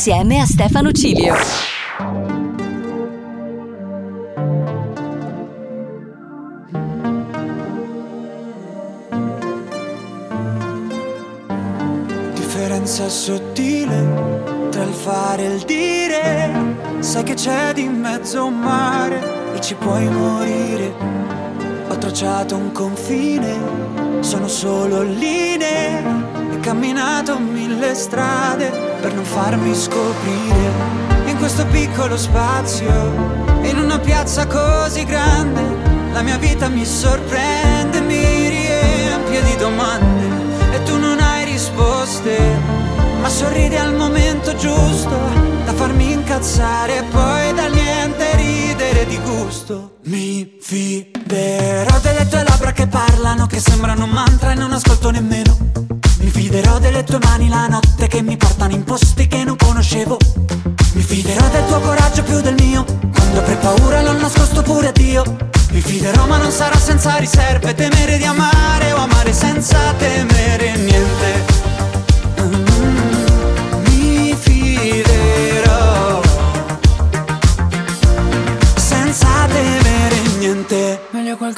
insieme 0.00 0.40
a 0.40 0.46
Stefano 0.46 0.92
Cilio. 0.92 1.34
differenza 12.32 13.10
sottile 13.10 14.68
tra 14.70 14.84
il 14.84 14.94
fare 14.94 15.42
e 15.42 15.54
il 15.54 15.62
dire. 15.64 16.76
Sai 17.00 17.22
che 17.22 17.34
c'è 17.34 17.74
di 17.74 17.86
mezzo 17.86 18.46
un 18.46 18.58
mare 18.58 19.52
e 19.54 19.60
ci 19.60 19.74
puoi 19.74 20.08
morire. 20.08 20.94
Ho 21.90 21.98
tracciato 21.98 22.56
un 22.56 22.72
confine, 22.72 24.20
sono 24.20 24.48
solo 24.48 25.02
linee. 25.02 26.02
E 26.52 26.60
camminato 26.60 27.38
mille 27.80 27.94
strade 27.94 28.70
per 29.00 29.14
non 29.14 29.24
farmi 29.24 29.74
scoprire. 29.74 30.70
In 31.24 31.36
questo 31.38 31.64
piccolo 31.66 32.18
spazio, 32.18 32.90
in 33.62 33.78
una 33.78 33.98
piazza 33.98 34.46
così 34.46 35.04
grande, 35.04 35.62
la 36.12 36.20
mia 36.20 36.36
vita 36.36 36.68
mi 36.68 36.84
sorprende, 36.84 38.02
mi 38.02 38.48
riempie 38.48 39.42
di 39.42 39.56
domande 39.56 40.74
e 40.74 40.82
tu 40.82 40.98
non 40.98 41.20
hai 41.20 41.46
risposte, 41.46 42.36
ma 43.22 43.28
sorridi 43.30 43.76
al 43.76 43.94
momento 43.94 44.54
giusto 44.56 45.16
da 45.64 45.72
farmi 45.72 46.12
incazzare 46.12 46.98
e 46.98 47.02
poi 47.04 47.54
dal 47.54 47.72
niente 47.72 48.36
ridere 48.36 49.06
di 49.06 49.18
gusto. 49.20 49.96
Mi 50.04 50.58
fiderò 50.60 51.98
delle 52.00 52.28
tue 52.28 52.42
labbra 52.42 52.72
che 52.72 52.86
parlano, 52.86 53.46
che 53.46 53.58
sembrano 53.58 54.04
un 54.04 54.10
mantra 54.10 54.52
e 54.52 54.54
non 54.54 54.70
ascolto 54.70 55.10
nemmeno. 55.10 55.89
Fiderò 56.50 56.80
delle 56.80 57.04
tue 57.04 57.20
mani 57.22 57.48
la 57.48 57.68
notte 57.68 58.08
che 58.08 58.22
mi 58.22 58.36
portano 58.36 58.74
in 58.74 58.82
posti 58.82 59.28
che 59.28 59.44
non 59.44 59.54
conoscevo. 59.54 60.16
Mi 60.94 61.00
fiderò 61.00 61.48
del 61.48 61.64
tuo 61.66 61.78
coraggio 61.78 62.24
più 62.24 62.40
del 62.40 62.54
mio, 62.54 62.84
quando 63.14 63.40
per 63.42 63.56
paura 63.58 64.02
l'ho 64.02 64.18
nascosto 64.18 64.60
pure 64.60 64.88
a 64.88 64.90
Dio. 64.90 65.22
Mi 65.70 65.80
fiderò 65.80 66.26
ma 66.26 66.38
non 66.38 66.50
sarà 66.50 66.76
senza 66.76 67.18
riserve, 67.18 67.72
temere 67.76 68.18
di 68.18 68.24
amare 68.24 68.90
o 68.90 68.96
amare 68.96 69.32
senza 69.32 69.94
temere 69.96 70.74
niente. 70.74 71.49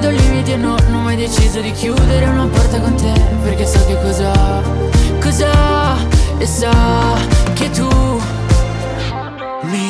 Se 0.00 0.06
io 0.06 0.12
non 0.12 0.16
mi 0.16 0.16
do 0.16 0.22
limiti 0.22 0.52
e 0.52 0.56
no, 0.56 0.76
non 0.88 0.94
ho 0.94 1.02
mai 1.02 1.16
deciso 1.16 1.60
di 1.60 1.72
chiudere 1.72 2.24
una 2.26 2.46
porta 2.46 2.80
con 2.80 2.94
te 2.94 3.12
Perché 3.42 3.66
so 3.66 3.84
che 3.86 4.00
cosa, 4.00 4.62
cosa 5.20 5.96
E 6.38 6.46
so 6.46 6.70
che 7.52 7.70
tu 7.70 7.88
Mi 9.62 9.89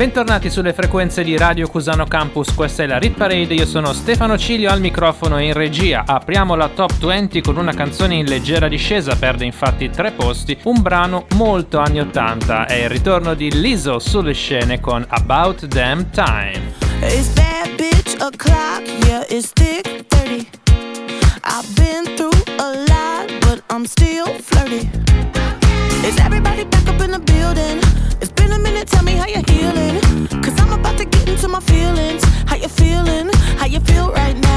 Bentornati 0.00 0.48
sulle 0.48 0.72
frequenze 0.72 1.22
di 1.22 1.36
Radio 1.36 1.68
Cusano 1.68 2.06
Campus, 2.06 2.54
questa 2.54 2.84
è 2.84 2.86
la 2.86 2.96
Rit 2.96 3.18
Parade, 3.18 3.52
io 3.52 3.66
sono 3.66 3.92
Stefano 3.92 4.38
Cilio 4.38 4.70
al 4.70 4.80
microfono 4.80 5.36
e 5.36 5.44
in 5.44 5.52
regia. 5.52 6.04
Apriamo 6.06 6.54
la 6.54 6.68
top 6.68 7.04
20 7.04 7.42
con 7.42 7.58
una 7.58 7.74
canzone 7.74 8.14
in 8.14 8.24
leggera 8.24 8.66
discesa, 8.66 9.14
perde 9.16 9.44
infatti 9.44 9.90
tre 9.90 10.12
posti, 10.12 10.56
un 10.62 10.80
brano 10.80 11.26
molto 11.34 11.80
anni 11.80 12.00
80, 12.00 12.64
è 12.64 12.84
il 12.84 12.88
ritorno 12.88 13.34
di 13.34 13.60
Lizzo 13.60 13.98
sulle 13.98 14.32
scene 14.32 14.80
con 14.80 15.04
About 15.06 15.66
Damn 15.66 16.08
Time. 16.08 16.72
It's 17.02 17.28
bad 17.34 17.74
bitch 17.76 18.14
o'clock, 18.22 18.82
yeah, 19.06 19.26
it's 19.28 19.52
thick 19.52 20.06
30. 20.08 20.48
I've 21.44 21.74
been 21.74 22.04
through 22.16 22.42
a 22.56 22.70
lot, 22.88 23.30
but 23.40 23.62
I'm 23.70 23.84
still 23.84 24.28
flirty. 24.40 24.88
Is 26.02 26.18
everybody 26.20 26.64
back 26.64 26.79
you're 29.30 29.42
healing. 29.46 30.00
Cause 30.42 30.58
I'm 30.60 30.72
about 30.72 30.98
to 30.98 31.04
get 31.04 31.28
into 31.28 31.48
my 31.48 31.60
feelings. 31.60 32.24
How 32.46 32.56
you 32.56 32.68
feeling? 32.68 33.30
How 33.58 33.66
you 33.66 33.80
feel 33.80 34.10
right 34.10 34.36
now? 34.36 34.49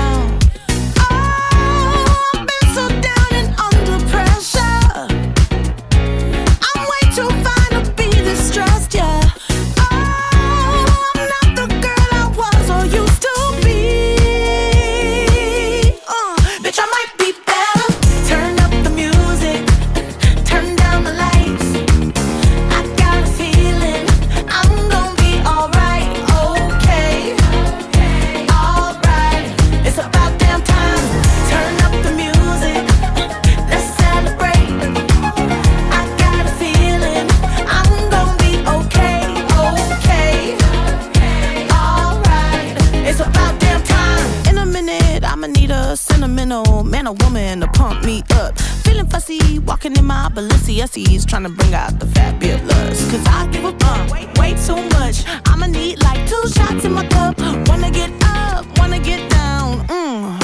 Walking 49.83 49.99
in 49.99 50.05
my 50.05 50.29
Balenciennes, 50.29 51.27
trying 51.27 51.43
to 51.43 51.49
bring 51.49 51.73
out 51.73 51.99
the 51.99 52.05
fabulous. 52.05 53.11
Cause 53.11 53.25
I 53.27 53.49
give 53.51 53.65
a 53.65 53.73
fuck 53.79 54.37
way, 54.37 54.53
too 54.65 54.81
much. 54.97 55.25
I'ma 55.45 55.65
need 55.67 56.01
like 56.01 56.25
two 56.25 56.41
shots 56.47 56.85
in 56.85 56.93
my 56.93 57.05
cup. 57.07 57.37
Wanna 57.67 57.91
get 57.91 58.09
up, 58.23 58.65
wanna 58.79 58.99
get 58.99 59.29
down. 59.29 59.85
Mm, 59.87 60.42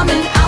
coming 0.00 0.39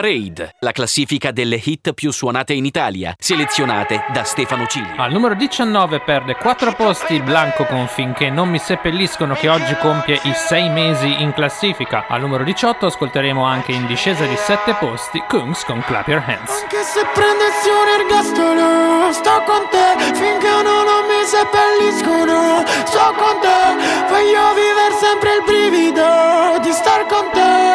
Parade, 0.00 0.54
la 0.60 0.72
classifica 0.72 1.30
delle 1.30 1.60
hit 1.62 1.92
più 1.92 2.10
suonate 2.10 2.54
in 2.54 2.64
Italia, 2.64 3.14
selezionate 3.18 4.06
da 4.14 4.24
Stefano 4.24 4.66
Cigli. 4.66 4.94
Al 4.96 5.12
numero 5.12 5.34
19 5.34 6.00
perde 6.00 6.36
4 6.36 6.72
posti 6.72 7.20
Blanco 7.20 7.66
con 7.66 7.86
Finché 7.86 8.30
non 8.30 8.48
mi 8.48 8.58
seppelliscono 8.58 9.34
che 9.34 9.50
oggi 9.50 9.76
compie 9.76 10.18
i 10.22 10.32
6 10.32 10.70
mesi 10.70 11.20
in 11.20 11.34
classifica. 11.34 12.06
Al 12.08 12.22
numero 12.22 12.44
18 12.44 12.86
ascolteremo 12.86 13.44
anche 13.44 13.72
in 13.72 13.86
discesa 13.86 14.24
di 14.24 14.36
7 14.36 14.72
posti 14.80 15.22
Kungs 15.28 15.66
con 15.66 15.82
Clap 15.84 16.08
Your 16.08 16.24
Hands. 16.26 16.62
Anche 16.62 16.82
se 16.82 17.04
prendessi 17.12 17.68
un 17.68 18.00
ergastolo 18.00 19.12
Sto 19.12 19.42
con 19.44 19.68
te 19.68 20.14
finché 20.14 20.62
non, 20.62 20.84
non 20.86 21.04
mi 21.04 21.26
seppelliscono 21.26 22.64
Sto 22.86 23.12
con 23.18 23.38
te 23.42 24.08
Voglio 24.08 24.54
vivere 24.54 24.94
sempre 24.98 25.34
il 25.34 25.42
brivido 25.44 26.58
Di 26.62 26.72
star 26.72 27.04
con 27.04 27.28
te 27.32 27.69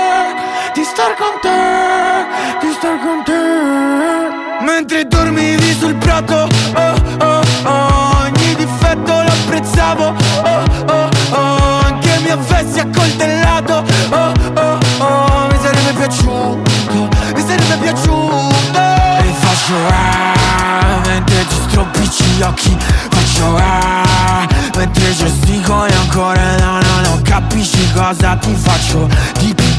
star 1.06 1.16
con 1.18 1.40
te 1.42 2.66
Di 2.66 2.74
star 2.74 2.98
con 3.00 3.24
te. 3.24 4.64
Mentre 4.66 5.06
dormivi 5.08 5.74
sul 5.78 5.94
prato, 5.96 6.48
oh 6.76 6.96
oh 7.20 7.42
oh 7.64 8.24
Ogni 8.24 8.56
difetto 8.56 9.14
lo 9.22 9.30
apprezzavo, 9.30 10.06
oh 10.44 10.64
oh 10.88 11.10
oh 11.32 11.80
Anche 11.86 12.20
mi 12.24 12.30
avessi 12.30 12.80
accoltellato, 12.80 13.84
oh 14.10 14.34
oh 14.56 14.80
oh 15.00 15.48
Mi 15.52 15.58
sarebbe 15.62 15.92
piaciuto, 15.98 17.10
mi 17.36 17.42
sarebbe 17.46 17.78
piaciuto. 17.82 18.80
E 19.20 19.34
faccio 19.40 19.76
ah 19.90 21.02
Mentre 21.06 21.46
ti 21.48 21.56
stropicci 21.68 22.24
gli 22.24 22.42
occhi 22.42 22.78
Faccio 23.10 23.56
ah 23.58 24.48
Mentre 24.76 25.14
gesticoli 25.16 25.94
ancora 25.94 26.56
no 26.58 26.80
no 26.80 27.02
no 27.04 27.20
Capisci 27.24 27.92
cosa 27.94 28.36
ti 28.38 28.54
faccio 28.56 29.08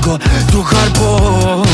Dipingo 0.07 0.19
tuo 0.51 0.63
corpo 0.63 1.65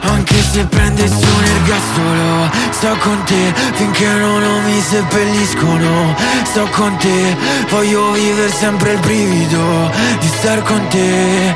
Anche 0.00 0.42
se 0.50 0.64
prendessi 0.64 1.24
un 1.24 1.44
ergastolo 1.44 2.50
Sto 2.70 2.96
con 3.02 3.22
te 3.24 3.52
finché 3.74 4.06
non, 4.06 4.40
non 4.40 4.64
mi 4.64 4.80
seppelliscono. 4.80 6.14
Sto 6.44 6.66
con 6.70 6.96
te 6.96 7.36
Voglio 7.68 8.12
vivere 8.12 8.50
sempre 8.50 8.92
il 8.92 9.00
brivido 9.00 9.90
Di 10.20 10.28
star 10.38 10.62
con 10.62 10.86
te 10.88 11.54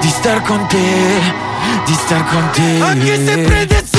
Di 0.00 0.08
star 0.08 0.42
con 0.42 0.66
te 0.66 1.20
Di 1.86 1.94
star 1.94 2.24
con 2.28 2.50
te. 2.52 2.80
Anche 2.82 3.24
se 3.24 3.38
prendessi 3.38 3.91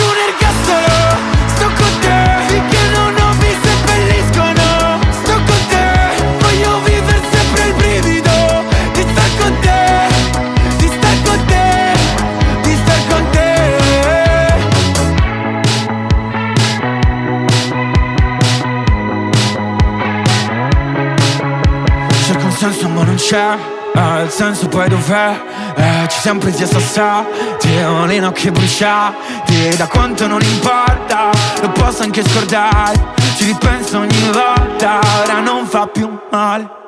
c'è 23.24 23.57
eh, 23.95 24.24
Il 24.24 24.30
senso 24.30 24.67
poi 24.67 24.89
dov'è? 24.89 25.41
Eh, 25.76 26.07
ci 26.09 26.19
siamo 26.19 26.39
presi 26.39 26.63
a 26.63 26.67
sassati 26.67 27.76
Ho 27.84 28.05
le 28.05 28.19
nocche 28.19 28.51
bruciate 28.51 29.76
Da 29.78 29.88
quanto 29.88 30.28
non 30.28 30.41
importa 30.41 31.30
Lo 31.61 31.69
posso 31.69 32.03
anche 32.03 32.24
scordare 32.28 33.13
Ci 33.38 33.45
ripenso 33.45 33.99
ogni 33.99 34.30
volta 34.32 34.99
Ora 35.24 35.39
non 35.39 35.65
fa 35.65 35.88
più 35.88 36.09
male 36.32 36.82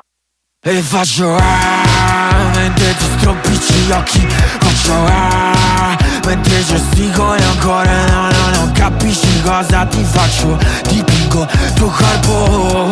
e 0.68 0.82
faccio 0.82 1.36
ah, 1.36 2.50
mentre 2.56 2.92
ti 2.96 3.04
stropicci 3.18 3.72
gli 3.72 3.90
occhi 3.92 4.26
Faccio 4.58 4.94
ah, 4.94 5.96
mentre 6.24 6.64
gesticoli 6.64 7.40
ancora 7.40 8.04
No, 8.06 8.30
no, 8.30 8.50
no, 8.50 8.72
capisci 8.74 9.42
cosa 9.42 9.86
ti 9.86 10.02
faccio 10.02 10.58
Dipingo 10.88 11.46
tuo 11.76 11.86
corpo 11.86 12.90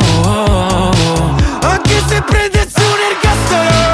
Anche 1.62 2.02
se 2.06 2.22
prendessi 2.22 2.63
un 3.34 3.93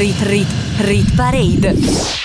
Rit 0.00 0.22
Rit 0.22 0.48
Rit 0.78 1.14
Parade. 1.14 2.19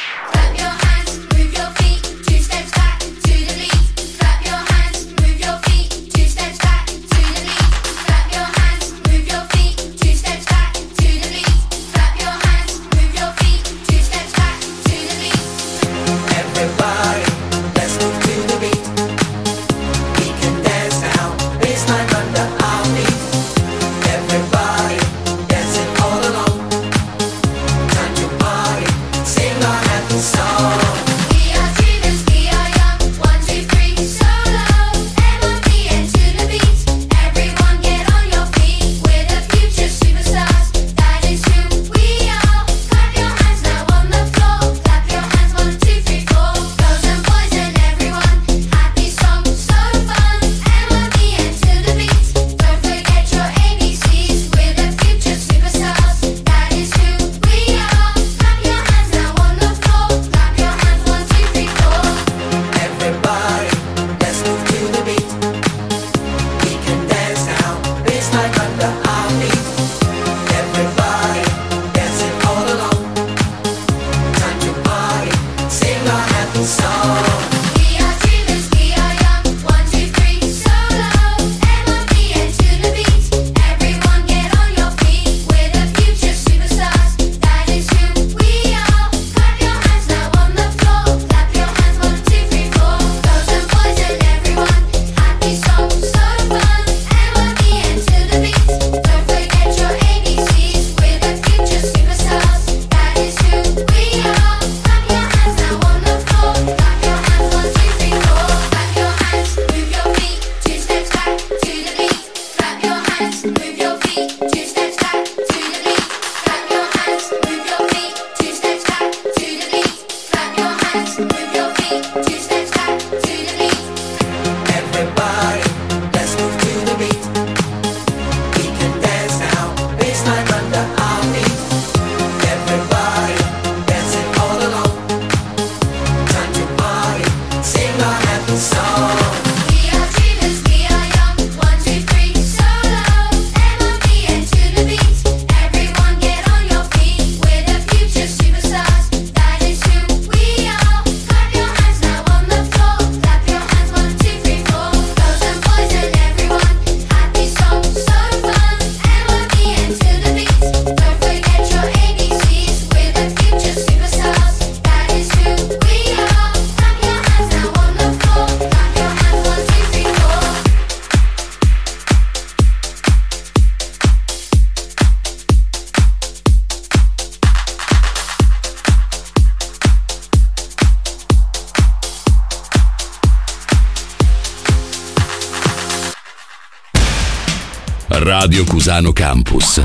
Cusano 188.85 189.13
Campus. 189.13 189.83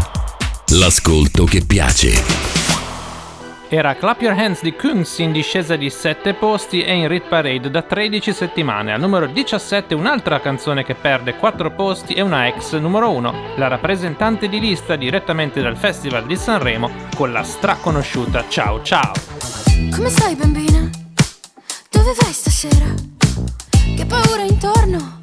L'ascolto 0.73 1.45
che 1.45 1.65
piace. 1.65 2.23
Era 3.71 3.95
Clap 3.95 4.21
Your 4.21 4.39
Hands 4.39 4.61
di 4.61 4.77
Kungs 4.77 5.21
in 5.21 5.33
discesa 5.33 5.75
di 5.75 5.89
7 5.89 6.35
posti 6.35 6.83
e 6.83 6.93
in 6.93 7.09
Rit 7.09 7.27
Parade 7.27 7.71
da 7.71 7.81
13 7.81 8.31
settimane. 8.35 8.93
Al 8.93 9.01
numero 9.01 9.27
17 9.27 9.95
un'altra 9.95 10.41
canzone 10.41 10.85
che 10.85 10.95
perde 10.95 11.37
4 11.37 11.71
posti 11.71 12.13
e 12.13 12.21
una 12.21 12.47
ex 12.47 12.77
numero 12.77 13.11
1, 13.11 13.55
la 13.57 13.69
rappresentante 13.69 14.51
di 14.51 14.61
lista 14.61 14.97
direttamente 14.97 15.63
dal 15.63 15.79
Festival 15.79 16.27
di 16.27 16.37
Sanremo 16.37 16.91
con 17.17 17.33
la 17.33 17.43
straconosciuta 17.43 18.45
Ciao 18.51 18.83
Ciao. 18.83 19.13
Come 19.97 20.11
stai 20.11 20.37
bambina? 20.37 20.91
Dove 21.89 22.13
vai 22.21 22.33
stasera? 22.35 22.93
Che 23.97 24.05
paura 24.05 24.43
intorno? 24.43 25.21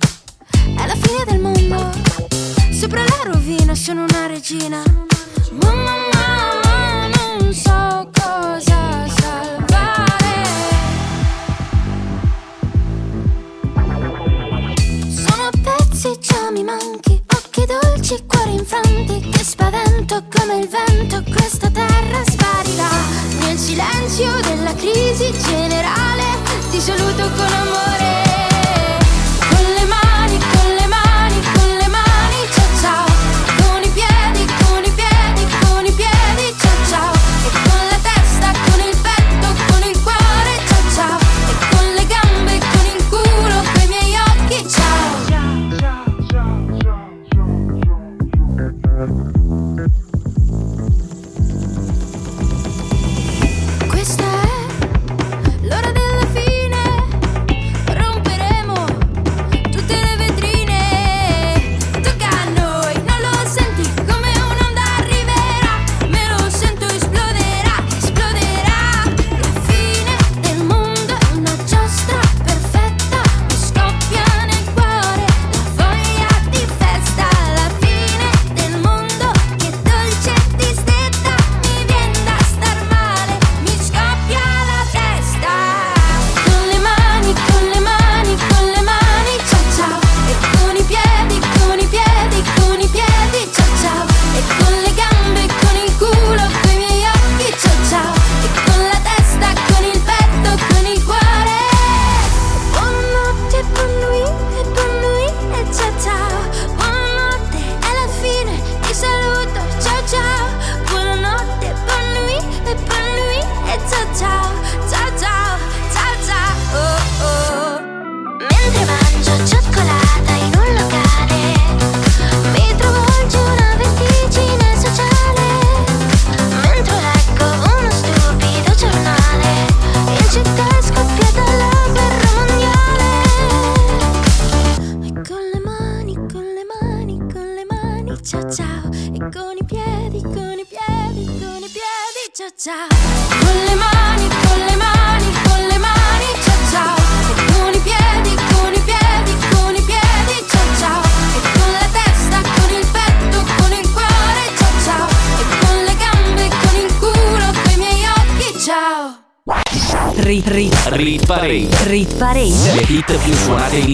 È 0.49 0.83
la 0.83 0.95
fine 0.95 1.23
del 1.27 1.39
mondo. 1.39 2.56
Sopra 2.71 3.01
la 3.03 3.31
rovina 3.31 3.75
sono 3.75 4.03
una 4.03 4.27
regina. 4.27 4.81
Mamma, 5.51 5.95
mamma, 6.13 7.07
non 7.07 7.53
so 7.53 8.09
cosa 8.13 9.07
salvare. 9.07 10.45
Sono 15.09 15.49
pezzi, 15.61 16.17
già 16.19 16.49
mi 16.51 16.63
manchi. 16.63 17.21
Occhi 17.35 17.65
dolci, 17.65 18.23
cuori 18.25 18.53
infranti. 18.53 19.19
Che 19.29 19.43
spavento 19.43 20.23
come 20.37 20.59
il 20.59 20.67
vento. 20.69 21.23
Questa 21.31 21.69
terra 21.69 22.23
sparirà. 22.25 22.89
Nel 23.39 23.57
silenzio 23.57 24.39
della 24.41 24.73
crisi 24.75 25.31
generale. 25.41 26.23
Ti 26.69 26.79
saluto 26.79 27.29
con 27.35 27.51
amore. 27.51 28.26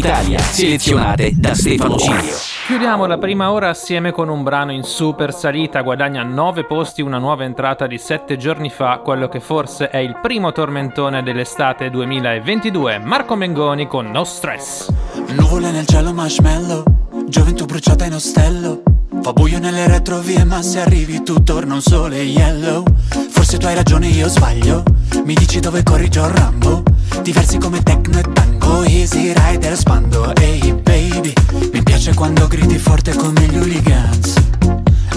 Italia, 0.04 0.38
selezionate 0.38 1.32
da 1.34 1.56
Stefano 1.56 1.96
Cilio. 1.96 2.36
Chiudiamo 2.68 3.06
la 3.06 3.18
prima 3.18 3.54
ora 3.54 3.70
assieme 3.70 4.12
con 4.12 4.28
un 4.28 4.44
brano 4.44 4.74
in 4.74 4.84
super 4.84 5.34
salita, 5.34 5.80
guadagna 5.80 6.24
9 6.24 6.66
posti, 6.66 7.02
una 7.02 7.20
nuova 7.20 7.46
entrata 7.46 7.88
di 7.88 7.98
7 7.98 8.36
giorni 8.36 8.70
fa, 8.70 8.98
quello 8.98 9.30
che 9.30 9.40
forse 9.40 9.90
è 9.90 10.00
il 10.00 10.20
primo 10.22 10.52
tormentone 10.52 11.24
dell'estate 11.24 11.90
2022, 11.90 13.00
Marco 13.00 13.36
Mengoni 13.36 13.88
con 13.88 14.12
No 14.12 14.26
Stress. 14.26 14.92
Nuvole 15.38 15.72
nel 15.72 15.86
cielo 15.86 16.12
marshmallow. 16.12 16.84
Gioventù 17.26 17.64
bruciata 17.64 18.04
in 18.04 18.16
ostello. 18.16 18.82
Fa 19.22 19.32
buio 19.32 19.58
nelle 19.58 19.88
retrovie 19.88 20.44
ma 20.44 20.62
se 20.62 20.82
arrivi 20.82 21.24
tu 21.24 21.44
torna 21.44 21.76
un 21.76 21.82
sole 21.82 22.22
yellow. 22.24 22.84
Forse 23.30 23.58
tu 23.58 23.68
hai 23.68 23.76
ragione 23.76 24.08
io 24.08 24.28
sbaglio. 24.28 24.84
Mi 25.24 25.34
dici 25.34 25.62
dove 25.62 25.82
corri 25.82 26.10
John 26.10 26.36
Rambo 26.36 26.84
Diversi 27.22 27.58
come 27.58 27.82
techno 27.84 28.20
e 28.20 28.24
tango 28.34 28.84
Easy 28.84 29.34
rider 29.34 29.78
spando. 29.78 30.36
Ehi 30.36 30.74
baby 30.74 31.34
Mi 31.72 31.84
piace 31.84 32.14
quando 32.14 32.48
gridi 32.48 32.78
forte 32.78 33.14
come 33.16 33.42
gli 33.42 33.58
hooligans. 33.58 34.34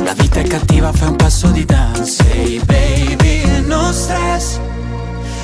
La 0.05 0.13
vita 0.15 0.41
è 0.41 0.47
cattiva 0.47 0.93
fai 0.93 1.09
un 1.09 1.17
passo 1.17 1.49
di 1.49 1.65
dance. 1.65 2.23
Ehi 2.33 2.61
baby 2.65 3.65
no 3.67 3.93
stress. 3.93 4.59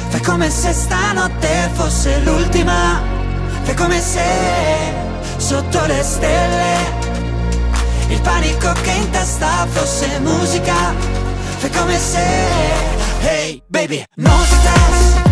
Fai 0.09 0.20
come 0.20 0.51
se 0.51 0.72
stanotte 0.72 1.70
fosse 1.72 2.20
l'ultima. 2.20 3.01
Fai 3.62 3.74
come 3.74 4.01
se 4.01 4.20
sotto 5.36 5.84
le 5.86 6.03
stelle 6.03 7.11
il 8.09 8.20
panico 8.20 8.72
che 8.82 8.90
in 8.90 9.11
testa 9.11 9.66
fosse 9.70 10.18
musica. 10.20 10.95
Fai 11.57 11.70
come 11.70 11.99
se 11.99 12.20
Hey 13.20 13.62
baby 13.68 14.05
No 14.16 14.36
stress 14.45 15.31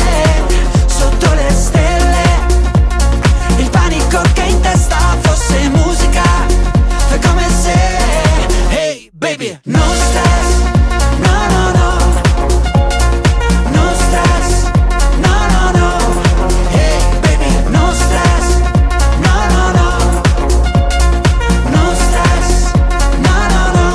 baby. 9.41 9.59
No 9.65 9.85
stress. 10.05 10.49
No 11.25 11.35
no 11.53 11.63
no. 11.79 11.89
No 13.75 13.85
stress. 14.03 14.49
No 15.25 15.35
no 15.53 15.63
no. 15.79 15.89
Hey 16.75 16.99
baby. 17.23 17.51
No 17.75 17.85
stress. 18.01 18.45
No 19.25 19.35
no 19.53 19.63
no. 19.79 19.89
No 21.75 21.83
stress. 22.03 22.49
No 23.27 23.37
no 23.55 23.63
no. 23.77 23.89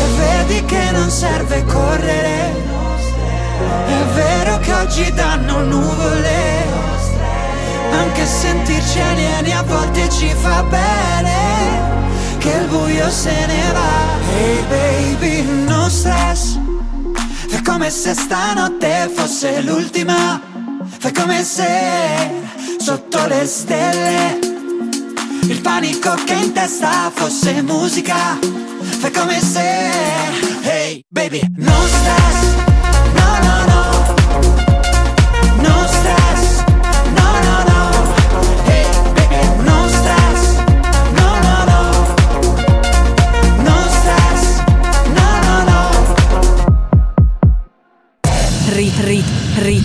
E 0.00 0.04
vedi 0.18 0.64
che 0.64 0.90
non 0.92 1.10
serve 1.10 1.64
correre. 1.64 2.52
È 3.86 4.02
vero 4.14 4.58
che 4.58 4.72
oggi 4.74 5.12
danno 5.12 5.60
nuvole. 5.60 6.62
Anche 7.90 8.26
sentirci 8.26 9.00
alieni 9.00 9.52
a 9.52 9.62
volte 9.62 10.08
ci 10.08 10.28
fa 10.34 10.62
bene 10.64 11.63
Che 12.44 12.50
il 12.50 12.66
buio 12.66 13.08
se 13.08 13.46
ne 13.46 13.72
va. 13.72 14.18
Hey 14.36 14.62
baby, 14.68 15.64
no 15.66 15.88
stress. 15.88 16.58
Fai 17.48 17.62
come 17.62 17.88
se 17.88 18.12
stanotte 18.12 19.10
fosse 19.14 19.62
l'ultima. 19.62 20.38
Fai 20.98 21.12
come 21.14 21.42
se 21.42 21.64
sotto 22.78 23.26
le 23.28 23.46
stelle 23.46 24.38
il 25.48 25.58
panico 25.62 26.12
che 26.26 26.34
in 26.34 26.52
testa 26.52 27.10
fosse 27.14 27.62
musica. 27.62 28.38
Fai 28.98 29.10
come 29.10 29.40
se 29.40 29.66
Hey 30.64 31.02
baby 31.08 31.40
No 31.56 31.72
stress. 31.86 32.56
No 33.14 33.38
no 33.40 33.64
no 33.64 33.73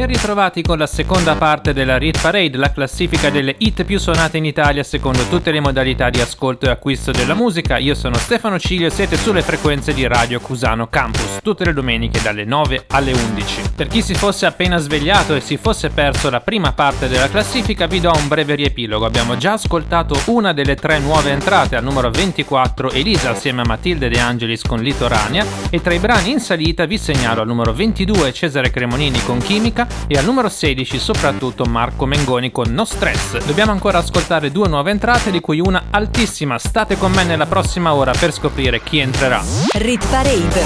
Ben 0.00 0.08
ritrovati 0.08 0.62
con 0.62 0.78
la 0.78 0.86
seconda 0.86 1.34
parte 1.34 1.74
della 1.74 1.98
Rit 1.98 2.22
Parade, 2.22 2.56
la 2.56 2.72
classifica 2.72 3.28
delle 3.28 3.54
hit 3.58 3.84
più 3.84 3.98
suonate 3.98 4.38
in 4.38 4.46
Italia 4.46 4.82
secondo 4.82 5.24
tutte 5.28 5.50
le 5.50 5.60
modalità 5.60 6.08
di 6.08 6.22
ascolto 6.22 6.64
e 6.64 6.70
acquisto 6.70 7.10
della 7.10 7.34
musica. 7.34 7.76
Io 7.76 7.94
sono 7.94 8.14
Stefano 8.14 8.58
Ciglio 8.58 8.86
e 8.86 8.90
siete 8.90 9.18
sulle 9.18 9.42
frequenze 9.42 9.92
di 9.92 10.06
Radio 10.06 10.40
Cusano 10.40 10.88
Campus, 10.88 11.40
tutte 11.42 11.66
le 11.66 11.74
domeniche 11.74 12.18
dalle 12.22 12.46
9 12.46 12.84
alle 12.86 13.12
11. 13.12 13.72
Per 13.76 13.88
chi 13.88 14.00
si 14.00 14.14
fosse 14.14 14.46
appena 14.46 14.78
svegliato 14.78 15.34
e 15.34 15.42
si 15.42 15.58
fosse 15.58 15.90
perso 15.90 16.30
la 16.30 16.40
prima 16.40 16.72
parte 16.72 17.06
della 17.06 17.28
classifica, 17.28 17.86
vi 17.86 18.00
do 18.00 18.10
un 18.10 18.26
breve 18.26 18.54
riepilogo. 18.54 19.04
Abbiamo 19.04 19.36
già 19.36 19.52
ascoltato 19.52 20.18
una 20.28 20.54
delle 20.54 20.76
tre 20.76 20.98
nuove 20.98 21.28
entrate, 21.28 21.76
al 21.76 21.84
numero 21.84 22.10
24 22.10 22.90
Elisa 22.92 23.32
assieme 23.32 23.60
a 23.60 23.66
Matilde 23.66 24.08
De 24.08 24.18
Angelis 24.18 24.62
con 24.62 24.80
Litorania 24.80 25.44
e 25.68 25.82
tra 25.82 25.92
i 25.92 25.98
brani 25.98 26.30
in 26.30 26.40
salita 26.40 26.86
vi 26.86 26.96
segnalo 26.96 27.42
al 27.42 27.46
numero 27.46 27.74
22 27.74 28.32
Cesare 28.32 28.70
Cremonini 28.70 29.22
con 29.24 29.36
Chimica 29.36 29.88
e 30.06 30.16
al 30.16 30.24
numero 30.24 30.48
16 30.48 30.98
soprattutto 30.98 31.64
Marco 31.64 32.06
Mengoni 32.06 32.50
con 32.50 32.72
No 32.72 32.84
Stress. 32.84 33.44
Dobbiamo 33.44 33.72
ancora 33.72 33.98
ascoltare 33.98 34.50
due 34.50 34.68
nuove 34.68 34.90
entrate 34.90 35.30
di 35.30 35.40
cui 35.40 35.60
una 35.60 35.84
altissima. 35.90 36.58
State 36.58 36.96
con 36.96 37.12
me 37.12 37.24
nella 37.24 37.46
prossima 37.46 37.94
ora 37.94 38.12
per 38.12 38.32
scoprire 38.32 38.82
chi 38.82 38.98
entrerà. 38.98 39.42
Rit 39.74 40.06
parade. 40.08 40.62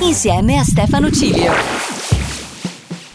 Insieme 0.00 0.58
a 0.58 0.64
Stefano 0.64 1.10
Cilio. 1.10 1.52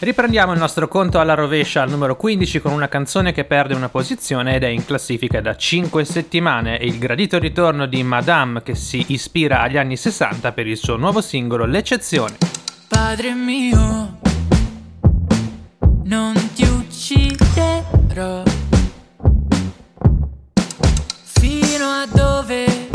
Riprendiamo 0.00 0.54
il 0.54 0.58
nostro 0.58 0.88
conto 0.88 1.20
alla 1.20 1.34
rovescia 1.34 1.82
al 1.82 1.90
numero 1.90 2.16
15 2.16 2.60
con 2.60 2.72
una 2.72 2.88
canzone 2.88 3.32
che 3.34 3.44
perde 3.44 3.74
una 3.74 3.90
posizione 3.90 4.54
ed 4.54 4.62
è 4.62 4.68
in 4.68 4.86
classifica 4.86 5.42
da 5.42 5.54
5 5.54 6.06
settimane. 6.06 6.78
È 6.78 6.84
il 6.84 6.98
gradito 6.98 7.38
ritorno 7.38 7.84
di 7.84 8.02
Madame 8.02 8.62
che 8.62 8.74
si 8.74 9.04
ispira 9.08 9.60
agli 9.60 9.76
anni 9.76 9.98
60 9.98 10.52
per 10.52 10.66
il 10.66 10.78
suo 10.78 10.96
nuovo 10.96 11.20
singolo 11.20 11.66
L'eccezione. 11.66 12.38
Padre 12.88 13.34
mio, 13.34 14.20
non 16.10 16.34
ti 16.54 16.64
ucciderò. 16.64 18.42
Fino 21.22 21.84
a 21.84 22.04
dove 22.12 22.88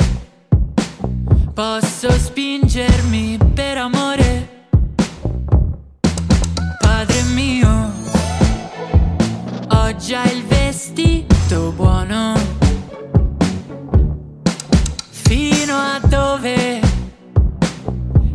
posso 1.53 2.11
spingermi 2.11 3.38
per 3.53 3.78
amore? 3.78 4.68
Padre 6.78 7.22
mio, 7.34 7.93
ho 9.70 9.95
già 9.95 10.24
il 10.30 10.43
vestito 10.43 11.72
buono. 11.72 12.34
Fino 15.09 15.74
a 15.74 16.01
dove 16.05 16.82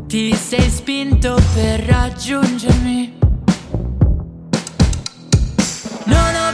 ti 0.06 0.34
sei 0.34 0.70
spinto 0.70 1.38
per 1.52 1.80
raggiungermi? 1.80 3.19
Non 6.10 6.34
ho 6.34 6.49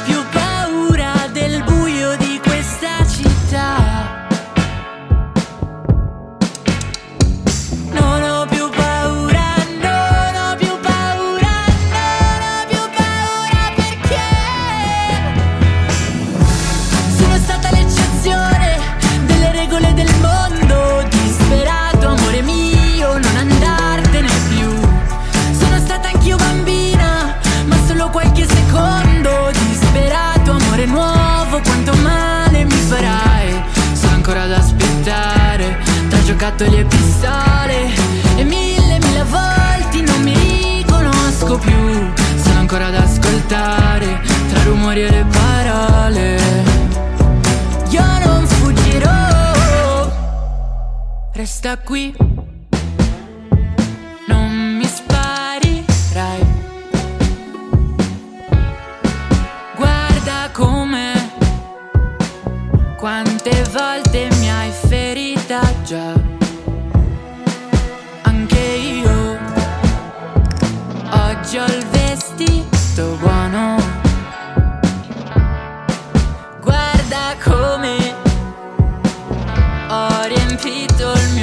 giocattoli 36.47 36.79
e 36.79 36.85
pistole. 36.85 37.91
E 38.37 38.45
mille, 38.45 38.99
mille 39.01 39.25
volte 39.25 40.01
non 40.03 40.23
mi 40.23 40.77
riconosco 40.79 41.59
più. 41.59 42.13
Sono 42.43 42.59
ancora 42.61 42.87
ad 42.87 42.95
ascoltare 42.95 44.21
tra 44.49 44.63
rumori 44.63 45.03
e 45.03 45.11
le 45.11 45.27
parole. 45.33 46.41
Io 47.91 48.05
non 48.25 48.47
fuggirò. 48.47 50.13
Resta 51.33 51.79
qui. 51.79 52.15
Non 54.29 54.77
mi 54.79 54.87
sparirai. 54.87 56.47
Guarda 59.75 60.51
come 60.53 61.31
quante 62.97 63.65
volte 63.73 64.29
mi 64.39 64.51
hai 64.51 64.71
ferita 64.71 65.61
già. 65.85 66.16
Oggi 71.47 71.59
ho 71.59 71.65
il 71.65 71.87
vestito 71.91 73.17
buono. 73.21 73.77
Guarda 76.61 77.37
come 77.41 78.15
ho 79.89 80.23
riempito 80.27 81.13
il 81.13 81.31
mio 81.35 81.36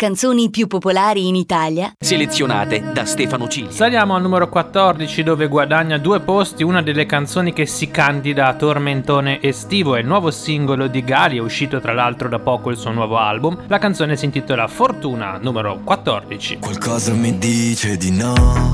canzoni 0.00 0.48
più 0.48 0.66
popolari 0.66 1.28
in 1.28 1.34
Italia 1.34 1.92
Selezionate 1.98 2.90
da 2.94 3.04
Stefano 3.04 3.48
Ciglia. 3.48 3.70
Saliamo 3.70 4.14
al 4.14 4.22
numero 4.22 4.48
14 4.48 5.22
dove 5.22 5.46
guadagna 5.46 5.98
due 5.98 6.20
posti 6.20 6.62
una 6.62 6.80
delle 6.80 7.04
canzoni 7.04 7.52
che 7.52 7.66
si 7.66 7.90
candida 7.90 8.46
a 8.46 8.54
tormentone 8.54 9.42
estivo. 9.42 9.96
È 9.96 10.00
il 10.00 10.06
nuovo 10.06 10.30
singolo 10.30 10.86
di 10.86 11.04
Gali, 11.04 11.36
è 11.36 11.40
uscito 11.40 11.80
tra 11.80 11.92
l'altro 11.92 12.30
da 12.30 12.38
poco 12.38 12.70
il 12.70 12.78
suo 12.78 12.92
nuovo 12.92 13.18
album. 13.18 13.64
La 13.66 13.76
canzone 13.76 14.16
si 14.16 14.24
intitola 14.24 14.66
Fortuna, 14.68 15.38
numero 15.38 15.80
14. 15.84 16.60
Qualcosa 16.60 17.12
mi 17.12 17.36
dice 17.36 17.98
di 17.98 18.10
no. 18.10 18.72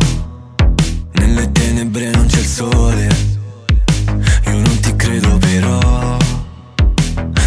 Nelle 1.10 1.50
tenebre 1.50 2.08
non 2.10 2.26
c'è 2.26 2.38
il 2.38 2.44
sole. 2.44 3.08
Io 4.46 4.52
non 4.52 4.78
ti 4.80 4.94
credo 4.94 5.36
però. 5.38 6.16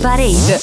Parade. 0.00 0.58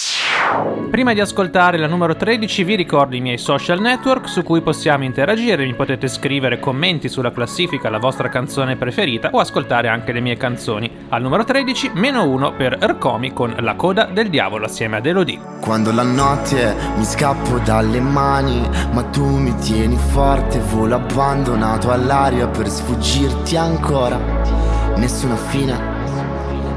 Prima 0.90 1.14
di 1.14 1.20
ascoltare 1.20 1.78
la 1.78 1.86
numero 1.86 2.16
13 2.16 2.64
vi 2.64 2.76
ricordo 2.76 3.16
i 3.16 3.22
miei 3.22 3.38
social 3.38 3.80
network 3.80 4.28
su 4.28 4.42
cui 4.42 4.62
possiamo 4.62 5.04
interagire, 5.04 5.64
mi 5.64 5.76
potete 5.76 6.08
scrivere 6.08 6.60
commenti 6.60 7.08
sulla 7.08 7.32
classifica, 7.32 7.90
la 7.90 8.00
vostra 8.00 8.30
canzone 8.30 8.78
preferita 8.78 9.30
o 9.32 9.40
ascoltare 9.40 9.90
anche 9.90 10.12
le 10.12 10.22
mie 10.22 10.38
canzoni. 10.38 10.90
Al 11.10 11.22
numero 11.22 11.44
13 11.44 11.92
meno 11.94 12.28
1 12.28 12.54
per 12.54 12.78
Ercomi 12.82 13.32
con 13.32 13.54
La 13.60 13.76
coda 13.76 14.06
del 14.06 14.30
diavolo 14.30 14.66
assieme 14.66 14.98
ad 14.98 15.06
Elodie. 15.06 15.40
Quando 15.62 15.92
la 15.92 16.04
notte 16.04 16.76
mi 16.96 17.04
scappo 17.04 17.60
dalle 17.60 18.00
mani, 18.00 18.68
ma 18.92 19.04
tu 19.04 19.24
mi 19.24 19.56
tieni 19.58 19.98
forte, 19.98 20.58
volo 20.72 20.96
abbandonato 20.96 21.92
all'aria 21.92 22.48
per 22.48 22.68
sfuggirti 22.70 23.56
ancora. 23.56 24.18
Nessuna 24.96 25.36
fine, 25.36 25.97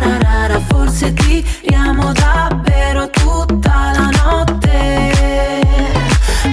parararara, 0.00 0.58
forse 0.60 1.12
tiriamo 1.12 2.12
davvero 2.12 3.08
tutta 3.10 3.92
la 3.94 4.10
notte. 4.22 5.60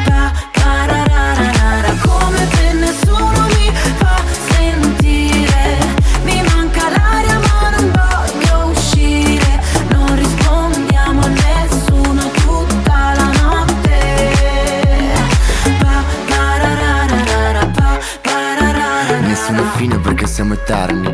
Pa, 0.06 0.32
come 2.02 2.48
te 2.50 2.74
nessuno 2.74 3.48
mi 3.56 3.72
fa 3.98 4.22
sentire. 4.50 5.78
Mi 6.24 6.42
manca 6.54 6.89
l'aria 6.89 7.39
ma 7.39 7.70
non 7.76 7.92
voglio 7.92 8.72
uscire. 8.78 9.60
Non 9.89 10.16
rispondiamo 10.16 11.22
a 11.22 11.28
nessuno 11.28 12.30
tutta 12.44 13.14
la 13.16 13.32
notte. 13.42 13.98
Pa, 15.80 16.04
parararara, 16.28 17.66
pa, 17.66 18.00
parararara. 18.22 19.20
Nessuna 19.22 19.64
fine 19.76 19.98
perché 19.98 20.28
siamo 20.28 20.54
eterni 20.54 21.14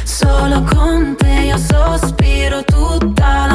Solo 0.21 0.63
con 0.71 1.15
te 1.17 1.47
io 1.49 1.57
sospiro 1.57 2.63
tutta 2.63 3.47
la 3.47 3.50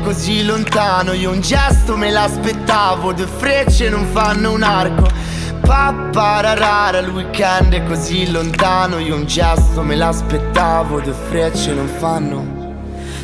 così 0.00 0.44
lontano. 0.44 1.12
Io 1.12 1.30
un 1.30 1.40
gesto 1.40 1.96
me 1.96 2.10
l'aspettavo 2.10 3.12
Due 3.12 3.26
frecce 3.26 3.88
non 3.88 4.06
fanno 4.06 4.52
un 4.52 4.62
arco. 4.62 5.06
Pappararara, 5.60 6.98
il 6.98 7.08
weekend 7.08 7.74
è 7.74 7.84
così 7.84 8.30
lontano. 8.30 8.98
Io 8.98 9.14
un 9.14 9.26
gesto 9.26 9.82
me 9.82 9.96
l'aspettavo 9.96 11.00
Due 11.00 11.12
frecce 11.12 11.72
non 11.72 11.86
fanno. 11.86 12.56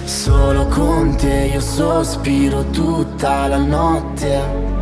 Solo 0.05 0.67
con 0.67 1.17
te 1.17 1.51
io 1.53 1.61
sospiro 1.61 2.65
tutta 2.71 3.47
la 3.47 3.59
notte. 3.59 4.73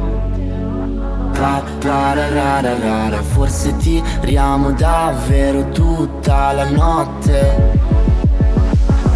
Pappararara, 1.32 3.22
forse 3.22 3.76
tiriamo 3.76 4.72
davvero 4.72 5.68
tutta 5.70 6.52
la 6.52 6.68
notte 6.68 7.81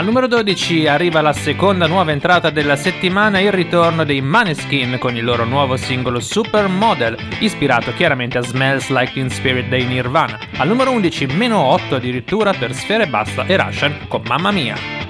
Al 0.00 0.06
numero 0.06 0.26
12 0.28 0.86
arriva 0.86 1.20
la 1.20 1.34
seconda 1.34 1.86
nuova 1.86 2.10
entrata 2.10 2.48
della 2.48 2.76
settimana, 2.76 3.38
il 3.38 3.52
ritorno 3.52 4.02
dei 4.02 4.22
Maneskin 4.22 4.96
con 4.98 5.14
il 5.14 5.22
loro 5.22 5.44
nuovo 5.44 5.76
singolo 5.76 6.20
Supermodel, 6.20 7.18
ispirato 7.40 7.92
chiaramente 7.92 8.38
a 8.38 8.42
Smells 8.42 8.88
Like 8.88 9.12
Teen 9.12 9.28
Spirit 9.28 9.68
dei 9.68 9.84
Nirvana. 9.84 10.38
Al 10.56 10.68
numero 10.68 10.90
11 10.92 11.26
meno 11.26 11.58
8 11.58 11.96
addirittura 11.96 12.54
per 12.54 12.72
Sfere 12.72 13.08
Basta 13.08 13.44
e 13.44 13.58
Russian 13.58 14.08
con 14.08 14.22
Mamma 14.24 14.50
Mia. 14.50 15.09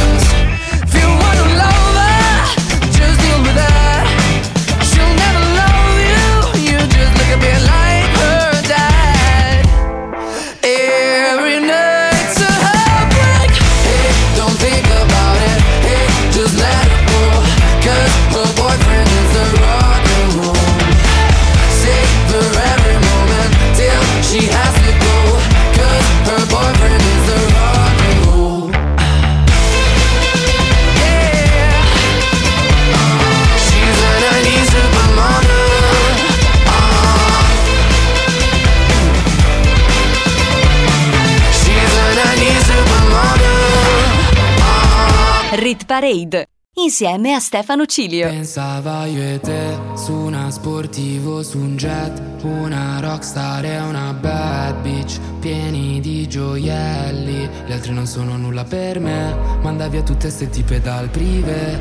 Parade 45.91 46.47
insieme 46.75 47.33
a 47.33 47.39
Stefano 47.41 47.85
Cilio. 47.85 48.29
Pensava 48.29 49.05
io 49.07 49.21
e 49.21 49.41
te 49.41 49.77
su 49.97 50.13
una 50.13 50.49
sportivo, 50.49 51.43
su 51.43 51.57
un 51.57 51.75
jet, 51.75 52.17
una 52.43 53.01
rockstar 53.01 53.65
e 53.65 53.77
una 53.77 54.13
bad 54.13 54.79
bitch, 54.83 55.19
pieni 55.41 55.99
di 55.99 56.29
gioielli. 56.29 57.49
Gli 57.65 57.71
altri 57.73 57.91
non 57.91 58.07
sono 58.07 58.37
nulla 58.37 58.63
per 58.63 59.01
me, 59.01 59.35
manda 59.61 59.89
via 59.89 60.01
tutte 60.01 60.29
ste 60.29 60.49
tipe 60.49 60.79
dal 60.79 61.09
prive. 61.09 61.77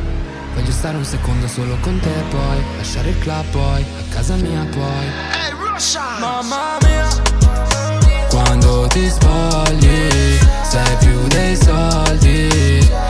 Voglio 0.54 0.72
stare 0.72 0.96
un 0.96 1.04
secondo 1.04 1.46
solo 1.46 1.76
con 1.80 2.00
te 2.00 2.24
poi, 2.30 2.64
lasciare 2.78 3.10
il 3.10 3.18
club 3.20 3.44
poi, 3.52 3.80
a 3.82 4.12
casa 4.12 4.34
mia 4.34 4.66
poi. 4.72 5.06
Mamma 6.18 6.78
mia 6.82 7.08
Quando 8.28 8.88
ti 8.88 9.08
spogli, 9.08 10.08
sei 10.64 10.96
più 10.98 11.28
dei 11.28 11.54
soldi. 11.54 13.09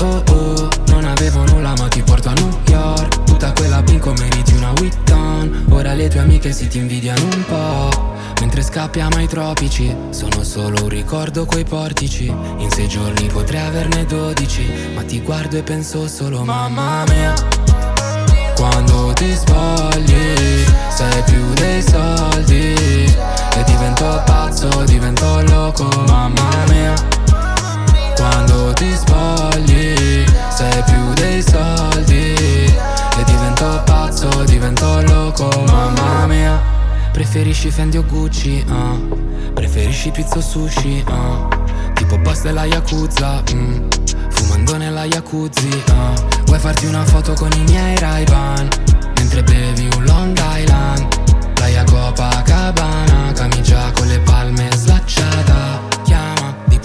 Oh 0.00 0.22
oh. 0.30 0.68
Non 0.88 1.04
avevo 1.04 1.44
nulla 1.44 1.74
ma 1.78 1.88
ti 1.88 2.02
porto 2.02 2.28
a 2.28 2.32
New 2.32 2.58
York. 2.68 3.24
Tutta 3.24 3.52
quella 3.52 3.82
bingo 3.82 4.12
meriti 4.14 4.54
una 4.54 4.72
Witton 4.80 5.66
Ora 5.70 5.92
le 5.92 6.08
tue 6.08 6.20
amiche 6.20 6.52
si 6.52 6.68
ti 6.68 6.78
invidiano 6.78 7.22
un 7.22 7.44
po' 7.44 8.14
Mentre 8.40 8.62
scappiamo 8.62 9.16
ai 9.16 9.26
tropici 9.26 9.94
Sono 10.08 10.42
solo 10.42 10.84
un 10.84 10.88
ricordo 10.88 11.44
quei 11.44 11.64
portici. 11.64 12.26
In 12.26 12.70
sei 12.70 12.88
giorni 12.88 13.26
potrei 13.26 13.60
averne 13.60 14.06
dodici 14.06 14.66
Ma 14.94 15.02
ti 15.02 15.20
guardo 15.20 15.58
e 15.58 15.62
penso 15.62 16.08
solo 16.08 16.44
mamma 16.44 17.04
mia 17.08 17.34
quando 18.56 19.12
ti 19.12 19.36
spogli 19.36 20.64
sei 20.88 21.22
più 21.26 21.52
dei 21.54 21.82
soldi. 21.82 22.74
E 22.74 23.64
divento 23.66 24.22
pazzo, 24.24 24.68
divento 24.84 25.42
loco, 25.42 25.86
mamma 26.06 26.48
mia 26.68 27.15
Quando 28.16 28.72
ti 28.72 28.92
spogli 28.94 30.24
sei 30.48 30.82
più 30.84 31.12
dei 31.14 31.42
soldi. 31.42 32.34
E 32.34 33.24
divento 33.24 33.82
pazzo, 33.84 34.28
divento 34.44 35.00
loco, 35.02 35.48
mamma 35.66 36.26
mia. 36.26 36.60
Preferisci 37.12 37.70
Fendi 37.70 37.98
o 37.98 38.04
Gucci, 38.04 38.64
ah. 38.68 38.98
Preferisci 39.52 40.10
pizza 40.10 40.38
o 40.38 40.40
sushi, 40.40 41.04
ah. 41.08 41.48
Tipo 41.94 42.18
boss 42.18 42.42
della 42.42 42.64
Yakuza, 42.64 43.42
mm. 43.52 43.88
Fumando 44.30 44.76
nella 44.76 45.04
jacuzzi, 45.04 45.82
ah. 45.90 46.12
Vuoi 46.46 46.58
farti 46.58 46.86
una 46.86 47.04
foto 47.04 47.32
con 47.34 47.50
i 47.52 47.62
miei 47.64 47.96
ray 47.98 48.24
Mentre 49.16 49.42
bevi 49.42 49.88
un 49.96 50.04
Long 50.04 50.38
Island. 50.38 51.54
Playa 51.54 51.84
Copacabana 51.84 53.32
Camicia 53.32 53.90
con 53.92 54.06
le 54.06 54.20
palme 54.20 54.68
slacciata 54.74 55.95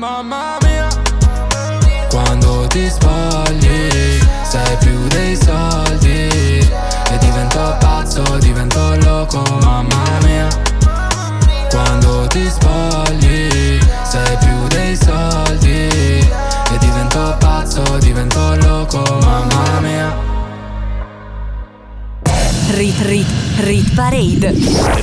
Mamma 0.00 0.56
mia. 0.62 0.88
Quando 2.08 2.66
ti 2.68 2.88
sbagli 2.88 4.18
Sei 4.44 4.76
più 4.78 5.06
dei 5.08 5.36
soldi. 5.36 6.66
E 7.10 7.18
divento 7.18 7.76
pazzo, 7.78 8.22
divento 8.38 8.96
loco. 9.04 9.42
Mamma 9.60 10.18
mia. 10.22 10.48
Quando 11.68 12.26
ti 12.28 12.48
sbagli 12.48 13.78
Sei 14.02 14.38
più 14.38 14.66
dei 14.68 14.96
soldi. 14.96 15.88
E 16.72 16.78
divento 16.78 17.36
pazzo, 17.38 17.82
divento 17.98 18.56
loco. 18.56 19.02
Mamma 19.20 19.80
mia. 19.80 20.16
Rit, 22.70 23.00
rit, 23.02 23.28
rit 23.58 23.94
parade. 23.94 24.50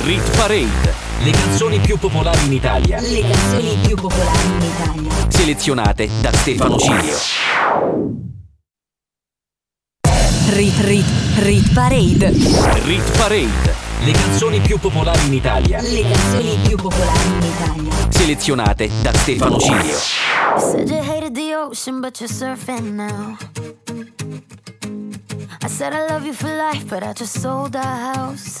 Rit 0.02 0.36
parade. 0.36 0.97
Le 1.20 1.32
canzoni 1.32 1.80
più 1.80 1.98
popolari 1.98 2.46
in 2.46 2.52
Italia. 2.52 3.00
Le 3.00 3.20
canzoni 3.20 3.76
più 3.84 3.96
popolari 3.96 4.46
in 4.46 4.62
Italia. 4.62 5.28
Selezionate 5.28 6.08
da 6.20 6.32
Stefano 6.32 6.78
Cilio. 6.78 7.16
Rit 10.50 10.78
Rit 10.80 11.06
Rit 11.38 11.72
Parade. 11.72 12.30
Rit 12.84 13.16
Parade. 13.16 13.74
Le 14.04 14.12
canzoni 14.12 14.60
più 14.60 14.78
popolari 14.78 15.26
in 15.26 15.34
Italia. 15.34 15.80
Le 15.80 16.02
canzoni 16.02 16.56
più 16.66 16.76
popolari 16.76 17.28
in 17.28 17.42
Italia. 17.42 17.92
Selezionate 18.10 18.88
da 19.02 19.12
Stefano 19.14 19.58
Cilio. 19.58 19.96
You 20.54 20.60
said 20.60 20.88
you 20.88 21.02
hated 21.02 21.34
the 21.34 21.54
ocean, 21.54 22.00
but 22.00 22.20
you're 22.20 22.32
surfing 22.32 22.94
now. 22.94 23.36
I 25.62 25.68
said 25.68 25.92
I 25.92 26.06
love 26.08 26.24
you 26.24 26.32
for 26.32 26.48
life, 26.48 26.86
but 26.86 27.02
I 27.02 27.12
just 27.12 27.40
sold 27.40 27.74
our 27.74 28.14
house. 28.14 28.60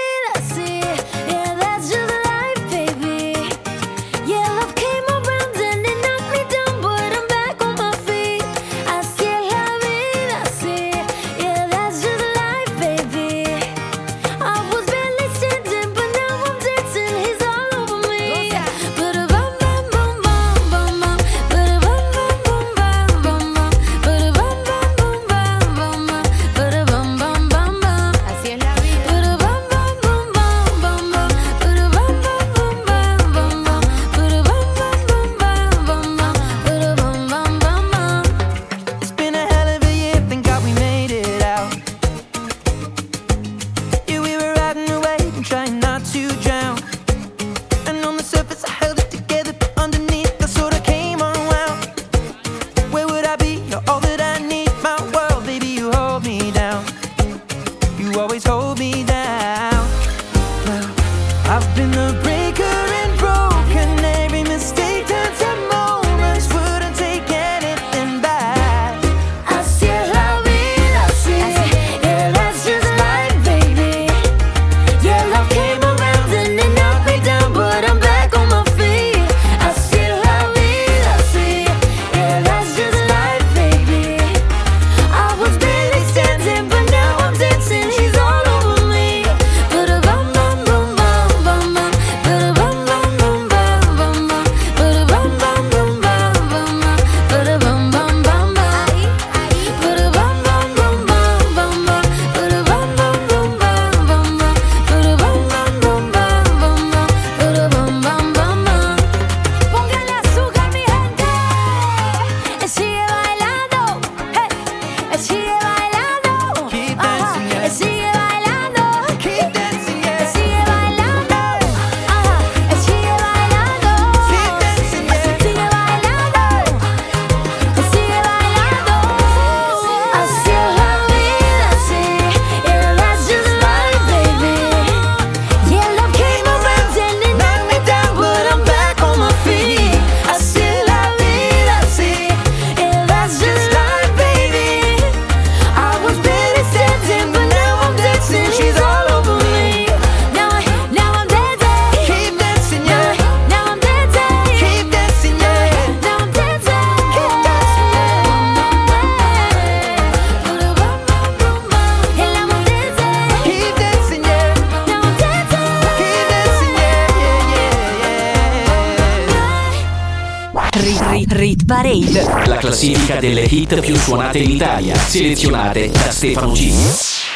delle 173.33 173.47
hit 173.47 173.79
più 173.79 173.95
suonate 173.95 174.39
in 174.39 174.49
Italia. 174.49 174.93
Selezionate 174.93 175.89
da 175.89 176.11
Stefano 176.11 176.53
Cilio. 176.53 176.89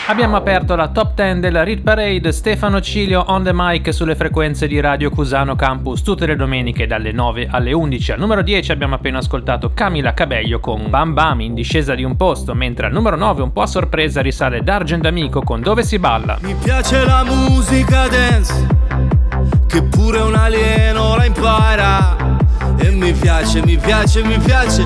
Abbiamo 0.08 0.36
aperto 0.36 0.76
la 0.76 0.90
top 0.90 1.16
10 1.16 1.40
della 1.40 1.64
Rit 1.64 1.82
Parade, 1.82 2.34
Stefano 2.34 2.82
Cilio 2.82 3.24
on 3.28 3.44
the 3.44 3.52
mic 3.54 3.94
sulle 3.94 4.16
frequenze 4.16 4.68
di 4.68 4.80
Radio 4.82 5.10
Cusano 5.10 5.56
Campus 5.56 6.02
tutte 6.02 6.26
le 6.26 6.36
domeniche 6.36 6.86
dalle 6.86 7.14
9 7.14 7.48
alle 7.50 7.72
11. 7.72 8.12
Al 8.12 8.20
numero 8.20 8.42
10 8.42 8.74
abbiamo 8.74 8.96
appena 8.96 9.20
ascoltato 9.20 9.72
Camila 9.74 10.14
Cabello 10.14 10.60
con 10.60 10.90
Bam 10.90 11.14
Bam 11.14 11.40
in 11.40 11.54
discesa 11.54 11.96
di 11.96 12.04
un 12.04 12.18
posto, 12.18 12.54
mentre 12.54 12.88
al 12.88 12.92
numero 12.92 13.16
9 13.16 13.42
un 13.44 13.54
po' 13.54 13.62
a 13.62 13.68
sorpresa 13.68 14.22
risale 14.22 14.64
D'Argent 14.64 15.06
Amico 15.06 15.42
con 15.44 15.62
Dove 15.62 15.84
si 15.84 15.98
balla. 15.98 16.38
Mi 16.42 16.56
piace 16.56 17.06
la 17.06 17.24
musica 17.24 18.08
dance, 18.10 18.68
che 19.66 19.82
pure 19.84 20.20
un 20.20 20.36
alieno 20.36 21.16
la 21.16 21.26
impara. 21.26 22.34
E 22.78 22.90
mi 22.90 23.14
piace, 23.14 23.64
mi 23.64 23.78
piace, 23.78 24.22
mi 24.24 24.38
piace, 24.38 24.86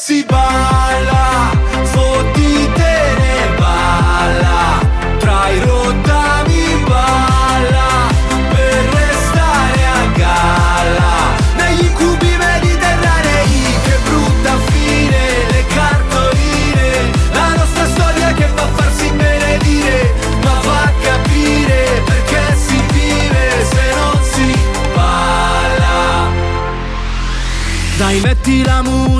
si 0.00 0.24
balla, 0.24 1.50
fotti 1.82 2.70
te 2.72 3.14
ne 3.18 3.54
balla, 3.58 4.80
tra 5.18 5.50
i 5.50 5.60
rottami 5.60 6.82
balla, 6.88 8.08
per 8.48 8.88
restare 8.94 9.84
a 9.84 10.06
galla, 10.16 11.12
negli 11.56 11.84
incubi 11.84 12.34
mediterranei, 12.34 13.74
che 13.84 13.98
brutta 14.04 14.56
fine, 14.70 15.20
le 15.50 15.64
cartoline, 15.66 17.10
la 17.34 17.54
nostra 17.56 17.84
storia 17.84 18.32
che 18.32 18.48
fa 18.54 18.66
farsi 18.74 19.10
benedire, 19.10 20.14
ma 20.42 20.60
va 20.64 20.82
a 20.82 20.92
capire 21.02 22.02
perché 22.06 22.56
si 22.56 22.82
vive 22.90 23.66
se 23.70 23.94
non 23.96 24.18
si 24.32 24.58
balla. 24.94 26.26
Dai 27.98 28.20
metti 28.20 28.64
la 28.64 28.80
musica 28.80 28.99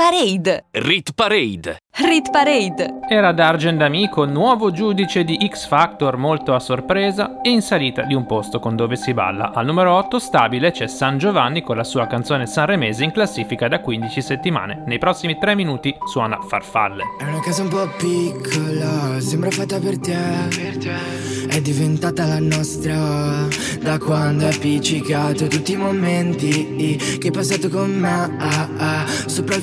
Parade. 0.00 0.64
Rit 0.70 1.12
Parade. 1.12 1.76
Rit 1.92 2.30
Parade. 2.30 3.00
Era 3.06 3.32
Dargen 3.32 3.76
D'Amico, 3.76 4.24
nuovo 4.24 4.70
giudice 4.70 5.24
di 5.24 5.36
X 5.46 5.66
Factor 5.66 6.16
molto 6.16 6.54
a 6.54 6.58
sorpresa 6.58 7.42
e 7.42 7.50
in 7.50 7.60
salita 7.60 8.02
di 8.04 8.14
un 8.14 8.24
posto 8.24 8.60
con 8.60 8.76
dove 8.76 8.96
si 8.96 9.12
balla. 9.12 9.52
Al 9.52 9.66
numero 9.66 9.92
8 9.96 10.18
stabile 10.18 10.70
c'è 10.70 10.86
San 10.86 11.18
Giovanni 11.18 11.62
con 11.62 11.76
la 11.76 11.84
sua 11.84 12.06
canzone 12.06 12.46
sanremese 12.46 13.04
in 13.04 13.12
classifica 13.12 13.68
da 13.68 13.80
15 13.80 14.22
settimane. 14.22 14.84
Nei 14.86 14.96
prossimi 14.96 15.36
3 15.38 15.54
minuti 15.54 15.94
suona 16.10 16.38
Farfalle. 16.40 17.02
È 17.18 17.24
una 17.24 17.40
casa 17.40 17.62
un 17.62 17.68
po' 17.68 17.86
piccola, 17.98 19.20
sembra 19.20 19.50
fatta 19.50 19.78
per 19.78 19.98
te. 19.98 21.48
È 21.48 21.60
diventata 21.60 22.24
la 22.24 22.40
nostra 22.40 23.46
da 23.80 23.98
quando 23.98 24.46
hai 24.46 24.54
appiccicato 24.54 25.46
tutti 25.48 25.72
i 25.72 25.76
momenti 25.76 26.96
che 27.18 27.26
hai 27.26 27.32
passato 27.32 27.68
con 27.68 27.90
me. 27.90 28.36
ah, 28.38 28.68
ah, 28.78 29.06
sopra 29.26 29.56
il 29.56 29.62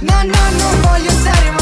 no 0.00 0.22
no 0.24 0.50
non 0.58 0.80
voglio 0.82 1.10
stare 1.10 1.50
male, 1.50 1.61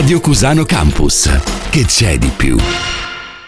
Radio 0.00 0.18
Cusano 0.18 0.64
Campus. 0.64 1.28
Che 1.68 1.84
c'è 1.84 2.16
di 2.16 2.32
più? 2.34 2.56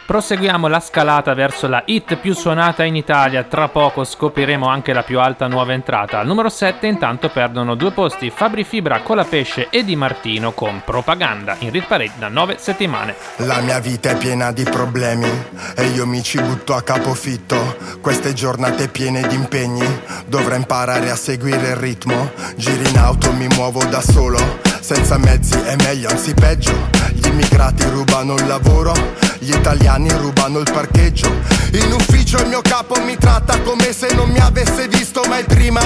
Proseguiamo 0.05 0.69
la 0.69 0.81
scalata 0.81 1.33
verso 1.33 1.67
la 1.67 1.83
hit 1.87 2.17
più 2.17 2.35
suonata 2.35 2.85
in 2.85 2.95
Italia, 2.95 3.43
tra 3.45 3.69
poco 3.69 4.05
scopriremo 4.05 4.69
anche 4.69 4.93
la 4.93 5.03
più 5.03 5.19
alta 5.19 5.47
nuova 5.47 5.73
entrata. 5.73 6.19
Al 6.19 6.27
numero 6.27 6.51
7 6.51 6.87
intanto 6.87 7.31
perdono 7.31 7.75
due 7.75 7.93
posti 7.93 8.29
Fabri 8.29 8.65
Fibra, 8.65 9.01
Colapesce 9.01 9.69
e 9.71 9.83
Di 9.83 9.97
Martino 9.97 10.53
con 10.53 10.83
Propaganda 10.85 11.57
in 11.61 11.71
Rit 11.71 11.87
Parade 11.87 12.13
da 12.19 12.29
9 12.29 12.57
settimane. 12.59 13.15
La 13.37 13.63
mia 13.63 13.79
vita 13.79 14.11
è 14.11 14.19
piena 14.19 14.53
di 14.53 14.65
problemi 14.65 15.31
e 15.75 15.87
io 15.87 16.07
mi 16.07 16.23
ci 16.23 16.39
butto 16.39 16.75
a 16.75 16.83
capofitto. 16.83 17.79
Queste 18.03 18.35
giornate 18.35 18.89
piene 18.89 19.27
di 19.27 19.37
impegni, 19.37 19.87
dovrei 20.27 20.59
imparare 20.59 21.11
a 21.11 21.17
seguire 21.17 21.69
il 21.69 21.77
ritmo. 21.77 22.31
Giri 22.57 22.91
in 22.91 22.99
auto, 22.99 23.33
mi 23.33 23.47
muovo 23.47 23.83
da 23.87 24.03
solo, 24.03 24.61
senza 24.83 25.17
mezzi 25.17 25.55
è 25.55 25.77
meglio, 25.77 26.09
anzi 26.09 26.35
peggio. 26.35 26.73
Gli 27.13 27.27
immigrati 27.27 27.85
rubano 27.85 28.35
il 28.35 28.47
lavoro, 28.47 28.93
gli 29.39 29.55
italiani 29.55 30.11
rubano 30.11 30.59
il 30.59 30.71
parcheggio. 30.71 31.31
In 31.73 31.93
ufficio 31.93 32.39
il 32.39 32.49
mio 32.49 32.61
capo 32.61 33.01
mi 33.01 33.17
tratta 33.17 33.61
come 33.61 33.93
se 33.93 34.13
non 34.15 34.29
mi 34.31 34.41
avesse 34.41 34.89
visto 34.89 35.23
mai 35.29 35.45
prima. 35.45 35.81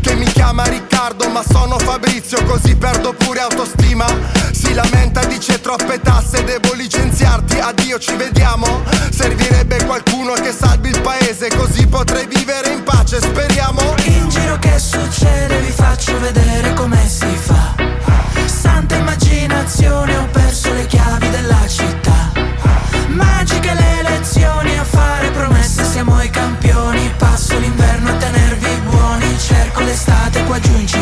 Che 0.00 0.14
mi 0.14 0.26
chiama 0.26 0.64
Riccardo, 0.64 1.28
ma 1.30 1.42
sono 1.48 1.78
Fabrizio, 1.78 2.44
così 2.44 2.76
perdo 2.76 3.14
pure 3.14 3.40
autostima. 3.40 4.06
Si 4.52 4.74
lamenta, 4.74 5.24
dice 5.24 5.60
troppe 5.60 6.00
tasse, 6.00 6.44
devo 6.44 6.74
licenziarti, 6.74 7.58
addio, 7.58 7.98
ci 7.98 8.14
vediamo. 8.16 8.82
Servirebbe 9.10 9.84
qualcuno 9.84 10.34
che 10.34 10.52
salvi 10.52 10.90
il 10.90 11.00
paese, 11.00 11.48
così 11.56 11.86
potrei 11.86 12.26
vivere 12.26 12.72
in 12.72 12.82
pace, 12.82 13.20
speriamo. 13.20 13.80
In 14.04 14.28
giro 14.28 14.58
che 14.58 14.78
succede 14.78 15.60
vi 15.60 15.70
faccio 15.70 16.18
vedere 16.20 16.74
come 16.74 17.08
si 17.08 17.34
fa 17.36 17.91
immaginazione 19.62 20.16
ho 20.16 20.26
perso 20.26 20.72
le 20.72 20.86
chiavi 20.86 21.30
della 21.30 21.68
città. 21.68 22.32
Magiche 23.08 23.72
le 23.72 24.02
lezioni 24.02 24.76
a 24.76 24.84
fare 24.84 25.30
promesse 25.30 25.84
siamo 25.84 26.20
i 26.20 26.30
campioni. 26.30 27.12
Passo 27.16 27.56
l'inverno 27.58 28.10
a 28.10 28.14
tenervi 28.14 28.80
buoni 28.88 29.38
Cerco 29.38 29.80
l'estate 29.82 30.44
qua 30.44 30.58
giù 30.58 30.76
in 30.76 30.86
città 30.86 31.01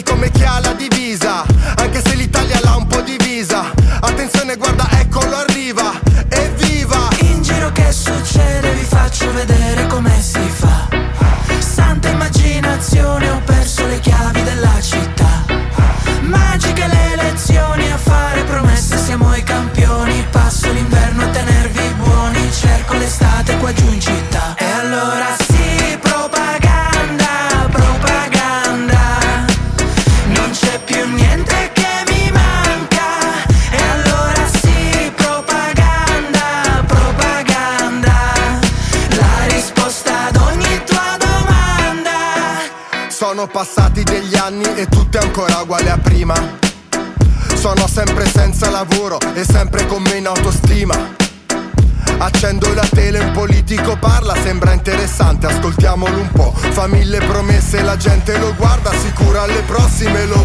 ascoltiamolo 56.01 56.19
un 56.19 56.31
po'. 56.31 56.51
Fa 56.71 56.87
mille 56.87 57.19
promesse, 57.19 57.81
la 57.81 57.95
gente 57.95 58.37
lo 58.37 58.53
guarda, 58.55 58.91
sicura 58.93 59.43
alle 59.43 59.61
prossime 59.61 60.25
lo 60.25 60.43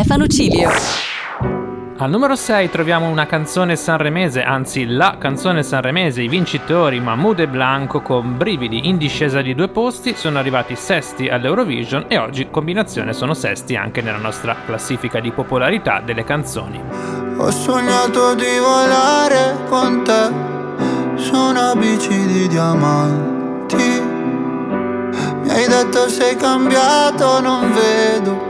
Stefano 0.00 0.26
Cilio. 0.28 0.70
Al 1.98 2.08
numero 2.08 2.34
6 2.34 2.70
troviamo 2.70 3.10
una 3.10 3.26
canzone 3.26 3.76
sanremese, 3.76 4.42
anzi 4.42 4.86
la 4.86 5.16
canzone 5.18 5.62
sanremese, 5.62 6.22
i 6.22 6.28
vincitori 6.28 6.98
Mahmoud 6.98 7.40
e 7.40 7.46
Blanco 7.46 8.00
con 8.00 8.38
brividi 8.38 8.88
in 8.88 8.96
discesa 8.96 9.42
di 9.42 9.54
due 9.54 9.68
posti, 9.68 10.14
sono 10.14 10.38
arrivati 10.38 10.74
sesti 10.74 11.28
all'Eurovision 11.28 12.06
e 12.08 12.16
oggi 12.16 12.44
in 12.44 12.50
combinazione 12.50 13.12
sono 13.12 13.34
sesti 13.34 13.76
anche 13.76 14.00
nella 14.00 14.16
nostra 14.16 14.56
classifica 14.64 15.20
di 15.20 15.32
popolarità 15.32 16.00
delle 16.00 16.24
canzoni. 16.24 16.80
Ho 17.36 17.50
sognato 17.50 18.34
di 18.34 18.58
volare 18.58 19.56
con 19.68 20.02
te 20.02 21.20
su 21.20 21.34
una 21.36 21.74
bici 21.76 22.24
di 22.24 22.48
diamanti. 22.48 24.00
Mi 25.42 25.50
hai 25.50 25.68
detto 25.68 26.08
sei 26.08 26.36
cambiato, 26.36 27.42
non 27.42 27.70
vedo 27.74 28.49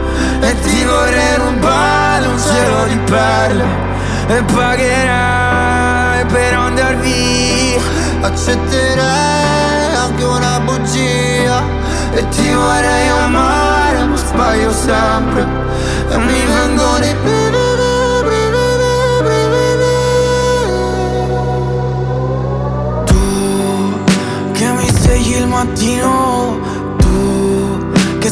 e 0.41 0.59
ti 0.61 0.83
vorrei 0.83 1.35
rubare 1.37 2.25
un 2.25 2.39
cielo 2.39 2.83
di 2.85 2.97
perle. 3.09 3.65
E 4.27 4.43
pagherai 4.43 6.25
per 6.25 6.53
andar 6.53 6.95
via. 6.97 7.81
Accetterai 8.21 9.95
anche 9.95 10.23
una 10.23 10.59
bugia. 10.61 11.61
E 12.13 12.27
ti 12.29 12.51
vorrei 12.51 13.07
amare 13.07 14.03
ma 14.05 14.15
sbaglio 14.15 14.71
sempre. 14.71 15.45
E 16.09 16.17
mi 16.17 16.45
vengo 16.45 16.97
di 16.99 17.15
bere 17.23 17.61
Tu 23.05 24.51
che 24.51 24.67
mi 24.71 24.87
svegli 24.89 25.35
il 25.35 25.47
mattino 25.47 26.40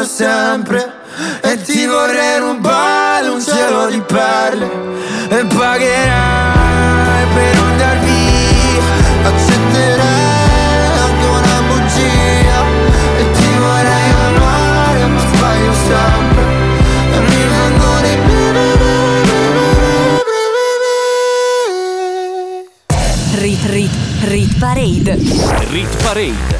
sbaglio 0.00 0.04
sempre. 0.04 0.92
E 1.42 1.60
ti 1.62 1.86
vorrei 1.86 2.38
rubare 2.38 3.28
un 3.28 3.42
cielo 3.42 3.88
di 3.88 4.00
perle. 4.00 4.68
E 5.28 5.44
pagherai 5.44 7.26
per 7.34 7.56
andar 7.56 7.98
via. 7.98 8.82
Accetterai 9.24 10.98
anche 10.98 11.26
una 11.26 11.60
bugia. 11.68 12.64
E 13.18 13.30
ti 13.32 13.48
vorrei 13.58 14.10
amare, 14.26 15.06
ma 15.06 15.20
sbaglio 15.20 15.72
sempre. 15.72 16.42
E 17.12 17.18
mi 17.18 17.44
vengono 17.48 18.06
i 18.06 18.18
Rit 23.32 23.64
Rit 23.66 23.90
Rit 24.24 24.58
Parade. 24.58 25.16
Rit 25.70 26.02
Parade. 26.02 26.59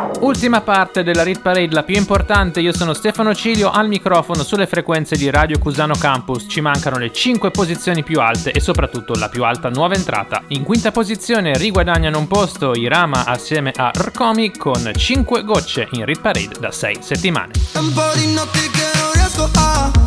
Ultima 0.21 0.61
parte 0.61 1.01
della 1.01 1.23
Rit 1.23 1.41
Parade, 1.41 1.73
la 1.73 1.81
più 1.81 1.95
importante. 1.95 2.59
Io 2.59 2.73
sono 2.73 2.93
Stefano 2.93 3.33
Cilio 3.33 3.71
al 3.71 3.87
microfono 3.87 4.43
sulle 4.43 4.67
frequenze 4.67 5.15
di 5.15 5.29
Radio 5.31 5.57
Cusano 5.57 5.95
Campus. 5.95 6.45
Ci 6.47 6.61
mancano 6.61 6.97
le 6.97 7.11
5 7.11 7.49
posizioni 7.49 8.03
più 8.03 8.19
alte 8.19 8.51
e 8.51 8.59
soprattutto 8.59 9.15
la 9.15 9.29
più 9.29 9.43
alta 9.43 9.69
nuova 9.69 9.95
entrata. 9.95 10.43
In 10.49 10.63
quinta 10.63 10.91
posizione 10.91 11.57
riguadagnano 11.57 12.19
un 12.19 12.27
posto 12.27 12.75
Irama 12.75 13.25
assieme 13.25 13.73
a 13.75 13.91
Rkomi 13.91 14.55
con 14.55 14.91
5 14.95 15.43
gocce 15.43 15.87
in 15.93 16.05
Rit 16.05 16.21
Parade 16.21 16.55
da 16.59 16.71
6 16.71 16.97
settimane. 17.01 17.53
Un 17.73 17.91
po' 17.91 18.11
di 18.13 18.31
notti 18.31 18.59
che 18.69 18.99
non 18.99 19.11
riesco 19.13 19.49
a 19.51 20.00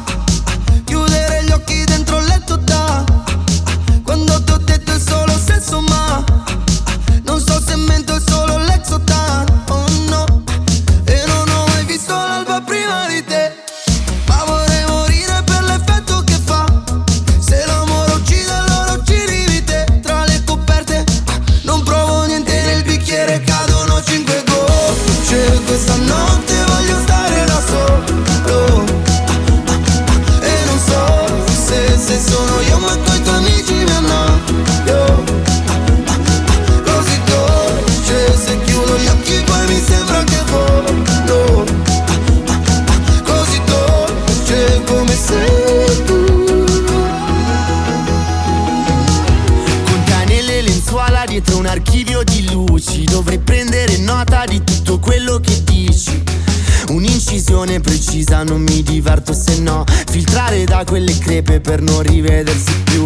per 61.65 61.81
non 61.81 62.03
rivedersi 62.03 62.75
più. 62.85 63.05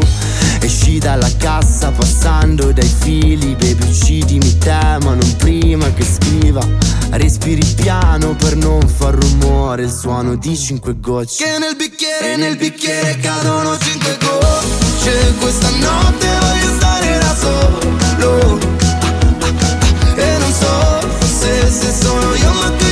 Esci 0.61 0.99
dalla 0.99 1.31
cassa 1.39 1.93
passando 1.93 2.73
dai 2.73 2.93
fili 3.01 3.55
Baby 3.55 3.89
uccidimi 3.89 4.59
te 4.59 4.99
ma 5.03 5.15
non 5.15 5.37
prima 5.37 5.91
che 5.93 6.05
scriva. 6.05 6.61
Respiri 7.11 7.65
piano 7.77 8.35
per 8.35 8.57
non 8.57 8.87
far 8.87 9.15
rumore 9.15 9.85
Il 9.85 9.93
suono 9.93 10.35
di 10.35 10.57
cinque 10.57 10.99
gocce. 10.99 11.45
Che 11.45 11.59
nel 11.59 11.77
bicchiere, 11.77 12.37
nel 12.37 12.57
bicchiere 12.57 13.17
cadono 13.19 13.79
cinque 13.79 14.19
gocce. 14.19 15.35
Questa 15.39 15.71
notte 15.79 16.27
voglio 16.41 16.75
stare 16.77 17.19
da 17.19 17.37
solo. 17.37 18.59
Ah, 19.41 19.47
ah, 19.47 19.79
ah, 20.17 20.21
E 20.21 20.39
non 20.39 20.53
so 20.53 21.09
se, 21.39 21.71
se 21.71 21.95
sono 21.95 22.35
io 22.35 22.53
ma 22.55 22.71
coi 22.73 22.88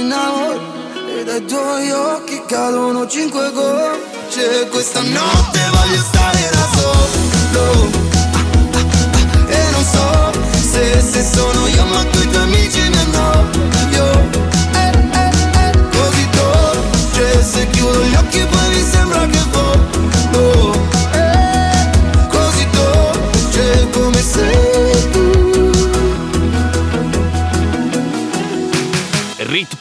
e 0.00 0.06
tu 0.06 0.06
ti 0.06 0.06
innamori 0.06 0.60
E 1.18 1.24
dai 1.24 1.44
tuoi 1.44 1.90
occhi 1.90 2.42
cadono 2.46 3.06
cinque 3.06 3.50
gocce. 3.52 4.68
Questa 4.70 5.02
notte 5.02 5.60
voglio 5.70 6.02
stare 6.02 6.50
da 6.52 6.68
solo 6.74 7.88
Ah, 8.72 8.78
ah, 8.78 8.86
ah, 9.48 9.52
E 9.52 9.70
non 9.72 9.84
so 9.84 10.32
se, 10.70 11.00
se 11.00 11.22
sono 11.22 11.66
io 11.66 11.84
ma 11.84 12.04
coi 12.12 12.28
tuoi 12.28 12.42
amici 12.42 12.80
mi 12.80 12.96
annoio 12.96 13.09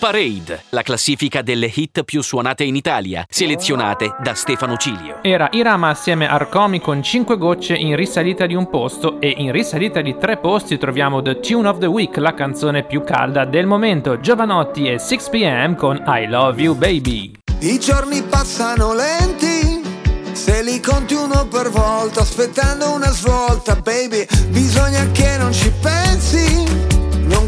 Parade, 0.09 0.63
la 0.69 0.81
classifica 0.81 1.43
delle 1.43 1.71
hit 1.71 2.03
più 2.03 2.23
suonate 2.23 2.63
in 2.63 2.75
Italia, 2.75 3.23
selezionate 3.29 4.15
da 4.23 4.33
Stefano 4.33 4.75
Cilio. 4.75 5.19
Era 5.21 5.49
Irama 5.51 5.89
assieme 5.89 6.27
a 6.27 6.33
Arcomi 6.33 6.81
con 6.81 7.03
5 7.03 7.37
gocce 7.37 7.75
in 7.75 7.95
risalita 7.95 8.47
di 8.47 8.55
un 8.55 8.71
posto 8.71 9.21
e 9.21 9.31
in 9.37 9.51
risalita 9.51 10.01
di 10.01 10.17
3 10.17 10.37
posti 10.37 10.79
troviamo 10.79 11.21
The 11.21 11.39
Tune 11.39 11.67
of 11.67 11.77
the 11.77 11.85
Week, 11.85 12.17
la 12.17 12.33
canzone 12.33 12.85
più 12.85 13.03
calda 13.03 13.45
del 13.45 13.67
momento, 13.67 14.19
Giovanotti 14.19 14.87
e 14.87 14.95
6pm 14.95 15.75
con 15.75 16.03
I 16.07 16.25
Love 16.27 16.59
You 16.59 16.75
Baby. 16.75 17.33
I 17.59 17.77
giorni 17.77 18.23
passano 18.23 18.95
lenti, 18.95 19.83
se 20.31 20.63
li 20.63 20.79
conti 20.79 21.13
uno 21.13 21.45
per 21.45 21.69
volta, 21.69 22.21
aspettando 22.21 22.93
una 22.93 23.11
svolta, 23.11 23.75
baby, 23.75 24.25
bisogna 24.47 25.05
che 25.11 25.37
non 25.37 25.53
ci 25.53 25.71
pensi 25.79 26.98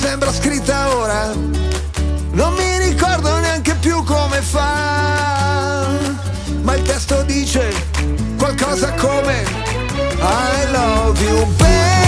sembra 0.00 0.32
scritta 0.32 0.96
ora. 0.96 1.32
Non 2.30 2.54
mi 2.54 2.78
ricordo 2.78 3.38
neanche 3.38 3.74
più 3.74 4.02
come 4.04 4.40
fa. 4.40 5.88
Ma 6.62 6.74
il 6.74 6.82
testo 6.82 7.22
dice 7.22 7.72
qualcosa 8.36 8.92
come 8.94 9.42
I 10.20 10.70
love 10.70 11.20
you 11.22 11.44
baby 11.56 12.07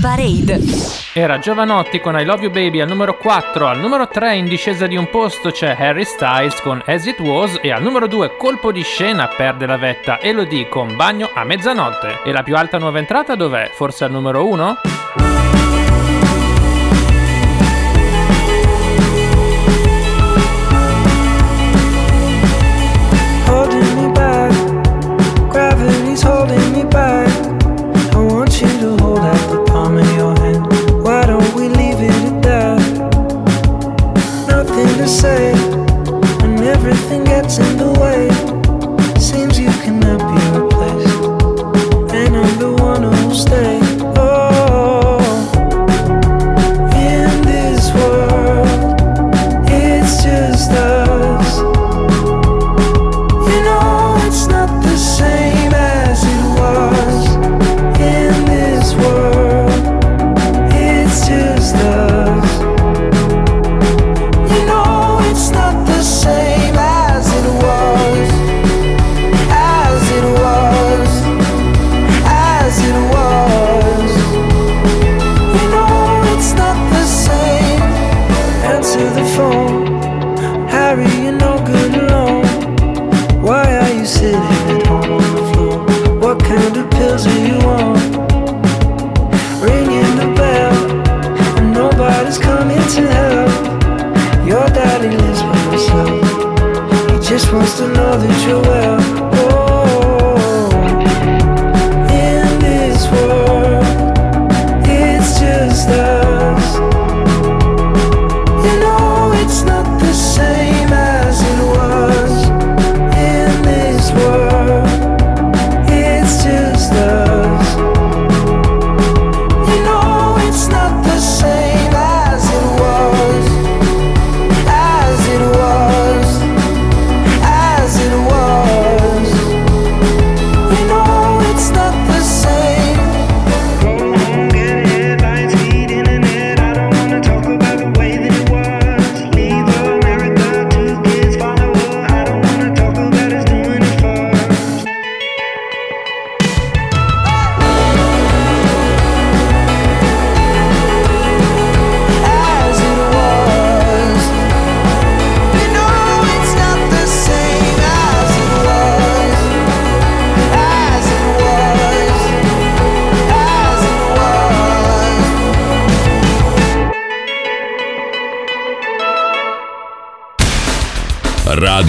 Parade. 0.00 0.58
Era 1.12 1.38
Giovanotti 1.38 2.00
con 2.00 2.18
I 2.18 2.24
Love 2.24 2.42
You 2.42 2.50
Baby 2.50 2.80
al 2.80 2.88
numero 2.88 3.16
4, 3.16 3.66
al 3.66 3.78
numero 3.78 4.08
3 4.08 4.36
in 4.36 4.46
discesa 4.46 4.86
di 4.86 4.96
un 4.96 5.10
posto 5.10 5.50
c'è 5.50 5.76
Harry 5.78 6.04
Styles 6.04 6.60
con 6.60 6.82
As 6.86 7.04
It 7.04 7.20
Was 7.20 7.58
e 7.60 7.70
al 7.70 7.82
numero 7.82 8.06
2 8.06 8.36
colpo 8.36 8.72
di 8.72 8.82
scena 8.82 9.28
perde 9.28 9.66
la 9.66 9.76
vetta 9.76 10.20
Elodie 10.20 10.68
con 10.68 10.96
Bagno 10.96 11.30
a 11.34 11.44
mezzanotte. 11.44 12.20
E 12.24 12.32
la 12.32 12.42
più 12.42 12.56
alta 12.56 12.78
nuova 12.78 12.98
entrata 12.98 13.34
dov'è? 13.34 13.70
Forse 13.74 14.04
al 14.04 14.10
numero 14.10 14.46
1? 14.46 15.59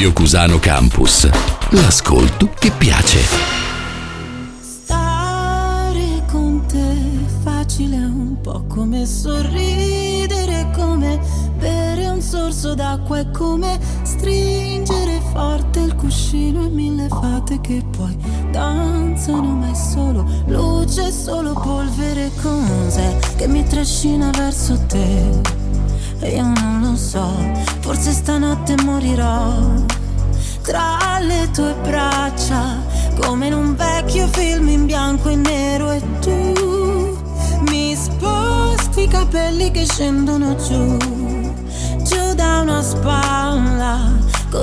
Radio 0.02 0.14
Cusano 0.14 0.58
Campus. 0.58 1.30
L'ascolto 1.70 2.50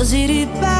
cause 0.09 0.14
it 0.14 0.30
is 0.30 0.47
bad 0.60 0.77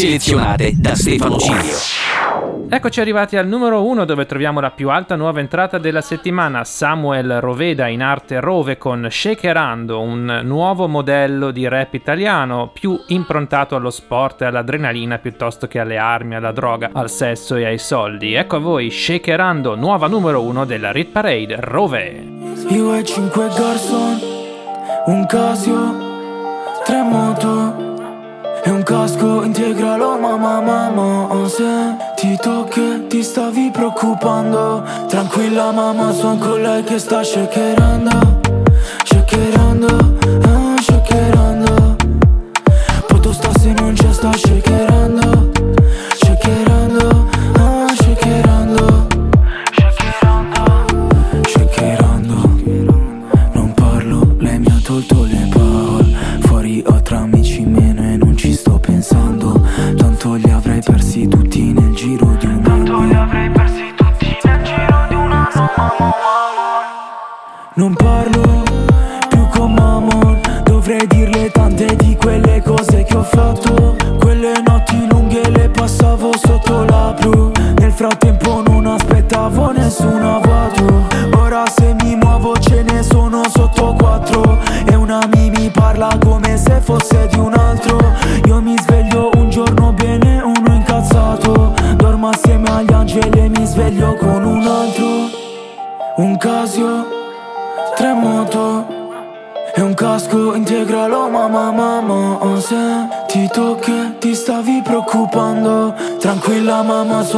selezionate 0.00 0.72
da 0.76 0.94
Stefano 0.94 1.36
Cilio. 1.36 2.68
Eccoci 2.70 3.02
arrivati 3.02 3.36
al 3.36 3.46
numero 3.46 3.84
1 3.84 4.06
dove 4.06 4.24
troviamo 4.24 4.58
la 4.58 4.70
più 4.70 4.88
alta 4.88 5.14
nuova 5.14 5.40
entrata 5.40 5.76
della 5.76 6.00
settimana, 6.00 6.64
Samuel 6.64 7.38
Roveda 7.38 7.86
in 7.86 8.00
arte 8.00 8.40
Rove 8.40 8.78
con 8.78 9.08
Shakerando, 9.10 10.00
un 10.00 10.40
nuovo 10.44 10.88
modello 10.88 11.50
di 11.50 11.68
rap 11.68 11.92
italiano 11.92 12.70
più 12.72 12.98
improntato 13.08 13.76
allo 13.76 13.90
sport 13.90 14.40
e 14.40 14.46
all'adrenalina 14.46 15.18
piuttosto 15.18 15.66
che 15.66 15.78
alle 15.78 15.98
armi, 15.98 16.34
alla 16.34 16.52
droga, 16.52 16.88
al 16.94 17.10
sesso 17.10 17.56
e 17.56 17.66
ai 17.66 17.78
soldi. 17.78 18.32
Ecco 18.32 18.56
a 18.56 18.60
voi 18.60 18.90
Shakerando, 18.90 19.74
nuova 19.74 20.06
numero 20.06 20.40
1 20.40 20.64
della 20.64 20.92
Rit 20.92 21.10
Parade, 21.10 21.56
Rove. 21.60 22.24
Io 22.68 22.94
e 22.94 23.04
5 23.04 23.48
Garson, 23.48 24.18
un 25.04 25.26
Casio, 25.26 25.94
tremoto. 26.86 27.48
moto 27.48 27.69
casco, 28.90 29.44
integralo 29.44 30.18
mamma 30.18 30.60
mamma 30.60 31.48
Se 31.48 31.96
ti 32.16 32.36
tocca 32.36 33.06
ti 33.08 33.22
stavi 33.22 33.70
preoccupando. 33.72 34.82
Tranquilla 35.08 35.70
mamma, 35.70 36.12
sono 36.12 36.38
con 36.38 36.60
lei 36.60 36.82
che 36.82 36.98
sta 36.98 37.22
shakerando 37.22 38.40
Shakerando, 39.04 40.18
ah, 40.42 40.76
shakerando. 40.80 41.96
Poto 43.06 43.32
sta 43.32 43.50
se 43.60 43.72
non 43.78 43.94
c'è 43.94 44.12
sta 44.12 44.32
shakerando 44.32 44.79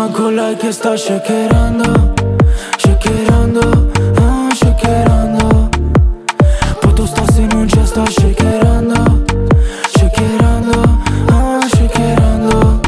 ma 0.02 0.08
con 0.08 0.34
lei 0.34 0.56
che 0.56 0.72
sta 0.72 0.96
shakerando 0.96 2.14
Shakerando, 2.76 3.90
ah, 4.16 4.48
shakerando. 4.52 5.68
Poi 6.80 6.92
tu 6.92 7.06
stassi 7.06 7.46
non 7.46 7.66
c'è, 7.66 7.84
sta 7.84 8.04
shakerando 8.04 9.22
Shakerando, 9.94 10.98
ah, 11.30 11.60
shakerando. 11.68 12.80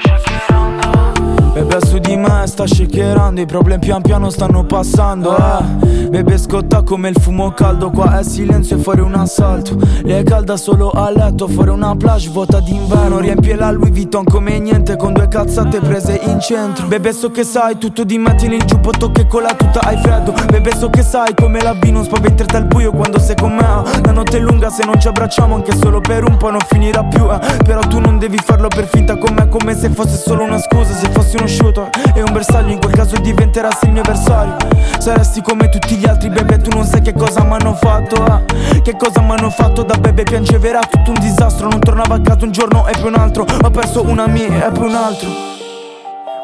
Shakerando. 0.00 1.52
Bebe 1.52 1.78
su 1.84 1.98
di 1.98 2.16
me 2.16 2.46
sta 2.46 2.66
shakerando 2.66 3.40
I 3.40 3.46
problemi 3.46 3.80
pian 3.80 4.00
piano 4.00 4.30
stanno 4.30 4.64
passando, 4.64 5.36
eh. 5.36 5.85
Bebe 6.16 6.38
scotta 6.38 6.82
come 6.82 7.10
il 7.10 7.16
fumo 7.20 7.50
caldo. 7.50 7.90
Qua 7.90 8.18
è 8.18 8.22
silenzio 8.22 8.78
e 8.78 8.80
fuori 8.80 9.02
un 9.02 9.12
assalto. 9.12 9.76
Lei 10.02 10.20
è 10.20 10.22
calda 10.22 10.56
solo 10.56 10.88
a 10.88 11.10
letto 11.10 11.46
Fuori 11.46 11.68
una 11.68 11.94
plage 11.94 12.30
vuota 12.30 12.58
d'inverno. 12.58 13.18
Riempie 13.18 13.54
la 13.54 13.70
Louis 13.70 13.90
Vuitton 13.90 14.24
come 14.24 14.58
niente 14.58 14.96
Con 14.96 15.12
due 15.12 15.28
cazzate 15.28 15.78
prese 15.80 16.18
in 16.22 16.40
centro. 16.40 16.86
Bebe 16.86 17.12
so 17.12 17.30
che 17.30 17.44
sai 17.44 17.76
tutto 17.76 18.02
di 18.04 18.16
me 18.16 18.34
Tieni 18.34 18.56
il 18.56 18.64
giubbotto 18.64 19.10
che 19.10 19.26
con 19.26 19.42
la 19.42 19.52
tuta 19.52 19.80
hai 19.80 19.98
freddo. 19.98 20.32
Bebe 20.46 20.74
so 20.74 20.88
che 20.88 21.02
sai 21.02 21.34
come 21.34 21.60
la 21.60 21.74
vi 21.74 21.90
Non 21.90 22.02
spaventerti 22.02 22.56
al 22.56 22.64
buio 22.64 22.92
quando 22.92 23.18
sei 23.18 23.36
con 23.36 23.54
me. 23.54 23.82
La 24.02 24.12
notte 24.12 24.38
è 24.38 24.40
lunga 24.40 24.70
se 24.70 24.86
non 24.86 24.98
ci 24.98 25.08
abbracciamo 25.08 25.54
Anche 25.54 25.76
solo 25.76 26.00
per 26.00 26.24
un 26.24 26.38
po' 26.38 26.48
non 26.48 26.60
finirà 26.66 27.04
più 27.04 27.30
eh. 27.30 27.38
Però 27.62 27.80
tu 27.80 28.00
non 28.00 28.18
devi 28.18 28.38
farlo 28.38 28.68
per 28.68 28.86
finta 28.86 29.18
con 29.18 29.34
me 29.34 29.50
Come 29.50 29.76
se 29.76 29.90
fosse 29.90 30.16
solo 30.16 30.44
una 30.44 30.58
scusa 30.58 30.94
Se 30.94 31.10
fossi 31.10 31.36
uno 31.36 31.46
shooter. 31.46 31.90
E 32.14 32.22
un 32.22 32.32
bersaglio 32.32 32.72
In 32.72 32.78
quel 32.78 32.94
caso 32.94 33.16
diventerassi 33.20 33.84
il 33.84 33.92
mio 33.92 34.00
avversario. 34.00 34.56
Saresti 34.98 35.42
come 35.42 35.68
tutti 35.68 35.94
gli 35.94 36.04
altri 36.08 36.28
bebe 36.30 36.58
Tu 36.58 36.70
non 36.70 36.84
sai 36.84 37.00
che 37.00 37.12
cosa 37.12 37.42
mi 37.44 37.54
hanno 37.54 37.74
fatto 37.74 38.16
eh. 38.24 38.80
Che 38.82 38.96
cosa 38.96 39.20
mi 39.20 39.32
hanno 39.32 39.50
fatto 39.50 39.82
da 39.82 39.96
bebe 39.96 40.22
Piangeva 40.22 40.80
tutto 40.80 41.10
un 41.10 41.18
disastro. 41.20 41.68
Non 41.68 41.80
tornavo 41.80 42.14
a 42.14 42.20
casa 42.20 42.44
un 42.44 42.52
giorno 42.52 42.86
e 42.86 42.92
poi 42.98 43.08
un 43.08 43.14
altro. 43.14 43.44
Ho 43.62 43.70
perso 43.70 44.02
una 44.02 44.26
mia 44.26 44.66
e 44.66 44.70
poi 44.70 44.88
un 44.88 44.94
altro. 44.94 45.28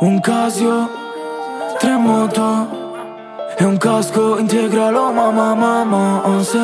Un 0.00 0.20
Casio 0.20 0.88
Tre 1.78 1.96
moto 1.96 2.80
e 3.58 3.64
un 3.64 3.76
casco 3.76 4.38
integralo 4.38 5.12
mamma 5.12 5.54
mamma 5.54 6.42
Se 6.42 6.58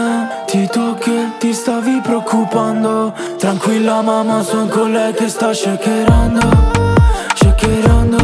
ti 0.46 0.66
tocchi 0.66 1.34
ti 1.38 1.52
stavi 1.52 2.00
preoccupando. 2.02 3.12
Tranquilla 3.38 4.00
mamma 4.00 4.42
son 4.42 4.68
con 4.68 4.92
lei 4.92 5.12
che 5.12 5.28
sta 5.28 5.52
shakerando 5.52 6.40
Shakerando, 7.34 8.16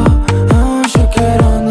ah, 0.51 0.83
shakerando 0.87 1.64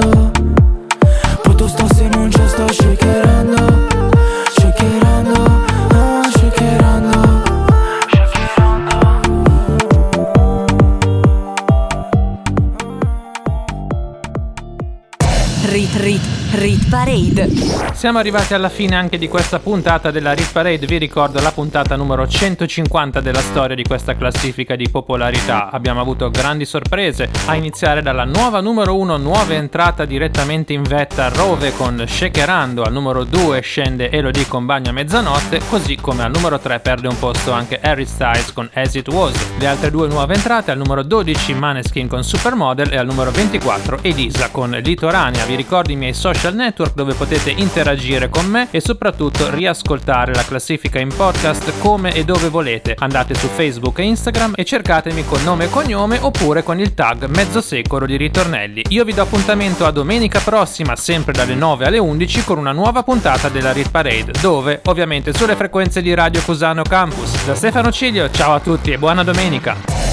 Parade. 17.13 17.93
Siamo 17.93 18.17
arrivati 18.17 18.55
alla 18.55 18.69
fine 18.69 18.95
anche 18.95 19.19
di 19.19 19.27
questa 19.27 19.59
puntata 19.59 20.09
della 20.09 20.33
Rit 20.33 20.51
Parade. 20.51 20.87
Vi 20.87 20.97
ricordo 20.97 21.39
la 21.41 21.51
puntata 21.51 21.95
numero 21.95 22.27
150 22.27 23.21
della 23.21 23.39
storia 23.39 23.75
di 23.75 23.83
questa 23.83 24.15
classifica 24.15 24.75
di 24.75 24.89
popolarità. 24.89 25.69
Abbiamo 25.69 26.01
avuto 26.01 26.31
grandi 26.31 26.65
sorprese, 26.65 27.29
a 27.45 27.55
iniziare 27.55 28.01
dalla 28.01 28.23
nuova 28.23 28.61
numero 28.61 28.97
1, 28.97 29.17
nuova 29.17 29.53
entrata 29.53 30.05
direttamente 30.05 30.73
in 30.73 30.81
vetta 30.81 31.29
Rove 31.29 31.73
con 31.73 32.03
Shakerando. 32.05 32.81
Al 32.81 32.91
numero 32.91 33.23
2 33.23 33.61
scende 33.61 34.09
Elodie 34.09 34.47
con 34.47 34.65
Bagno 34.65 34.89
a 34.89 34.93
mezzanotte, 34.93 35.61
così 35.69 35.95
come 35.95 36.23
al 36.23 36.31
numero 36.31 36.57
3 36.57 36.79
perde 36.79 37.07
un 37.07 37.19
posto 37.19 37.51
anche 37.51 37.79
Harry 37.79 38.05
Styles 38.05 38.51
con 38.53 38.67
As 38.73 38.95
It 38.95 39.07
Was. 39.09 39.35
Le 39.59 39.67
altre 39.67 39.91
due 39.91 40.07
nuove 40.07 40.33
entrate 40.33 40.71
al 40.71 40.77
numero 40.77 41.03
12 41.03 41.53
Maneskin 41.53 42.07
con 42.07 42.23
Supermodel 42.23 42.91
e 42.91 42.97
al 42.97 43.05
numero 43.05 43.29
24 43.29 43.99
Elisa 44.01 44.49
con 44.49 44.71
Litoranea. 44.71 45.45
Vi 45.45 45.55
ricordo 45.55 45.91
i 45.91 45.95
miei 45.95 46.13
social 46.13 46.55
network 46.55 47.01
dove 47.03 47.15
potete 47.15 47.51
interagire 47.51 48.29
con 48.29 48.45
me 48.45 48.69
e 48.71 48.79
soprattutto 48.79 49.49
riascoltare 49.49 50.33
la 50.33 50.45
classifica 50.45 50.99
in 50.99 51.13
podcast 51.13 51.73
come 51.79 52.13
e 52.13 52.23
dove 52.23 52.47
volete. 52.47 52.95
Andate 52.97 53.35
su 53.35 53.47
Facebook 53.47 53.99
e 53.99 54.03
Instagram 54.03 54.53
e 54.55 54.63
cercatemi 54.63 55.25
con 55.25 55.43
nome 55.43 55.65
e 55.65 55.69
cognome 55.69 56.17
oppure 56.21 56.63
con 56.63 56.79
il 56.79 56.93
tag 56.93 57.25
mezzo 57.25 57.59
secolo 57.59 58.05
di 58.05 58.15
ritornelli. 58.15 58.83
Io 58.89 59.03
vi 59.03 59.13
do 59.13 59.21
appuntamento 59.21 59.85
a 59.85 59.91
domenica 59.91 60.39
prossima, 60.39 60.95
sempre 60.95 61.33
dalle 61.33 61.55
9 61.55 61.87
alle 61.87 61.97
11, 61.97 62.45
con 62.45 62.57
una 62.57 62.71
nuova 62.71 63.03
puntata 63.03 63.49
della 63.49 63.73
Rit 63.73 63.91
Parade, 63.91 64.31
dove 64.39 64.79
ovviamente 64.85 65.33
sulle 65.33 65.57
frequenze 65.57 66.01
di 66.01 66.13
Radio 66.13 66.41
Cusano 66.41 66.83
Campus. 66.83 67.45
Da 67.45 67.53
Stefano 67.53 67.91
Ciglio, 67.91 68.29
ciao 68.31 68.53
a 68.53 68.61
tutti 68.61 68.91
e 68.91 68.97
buona 68.97 69.23
domenica! 69.23 70.12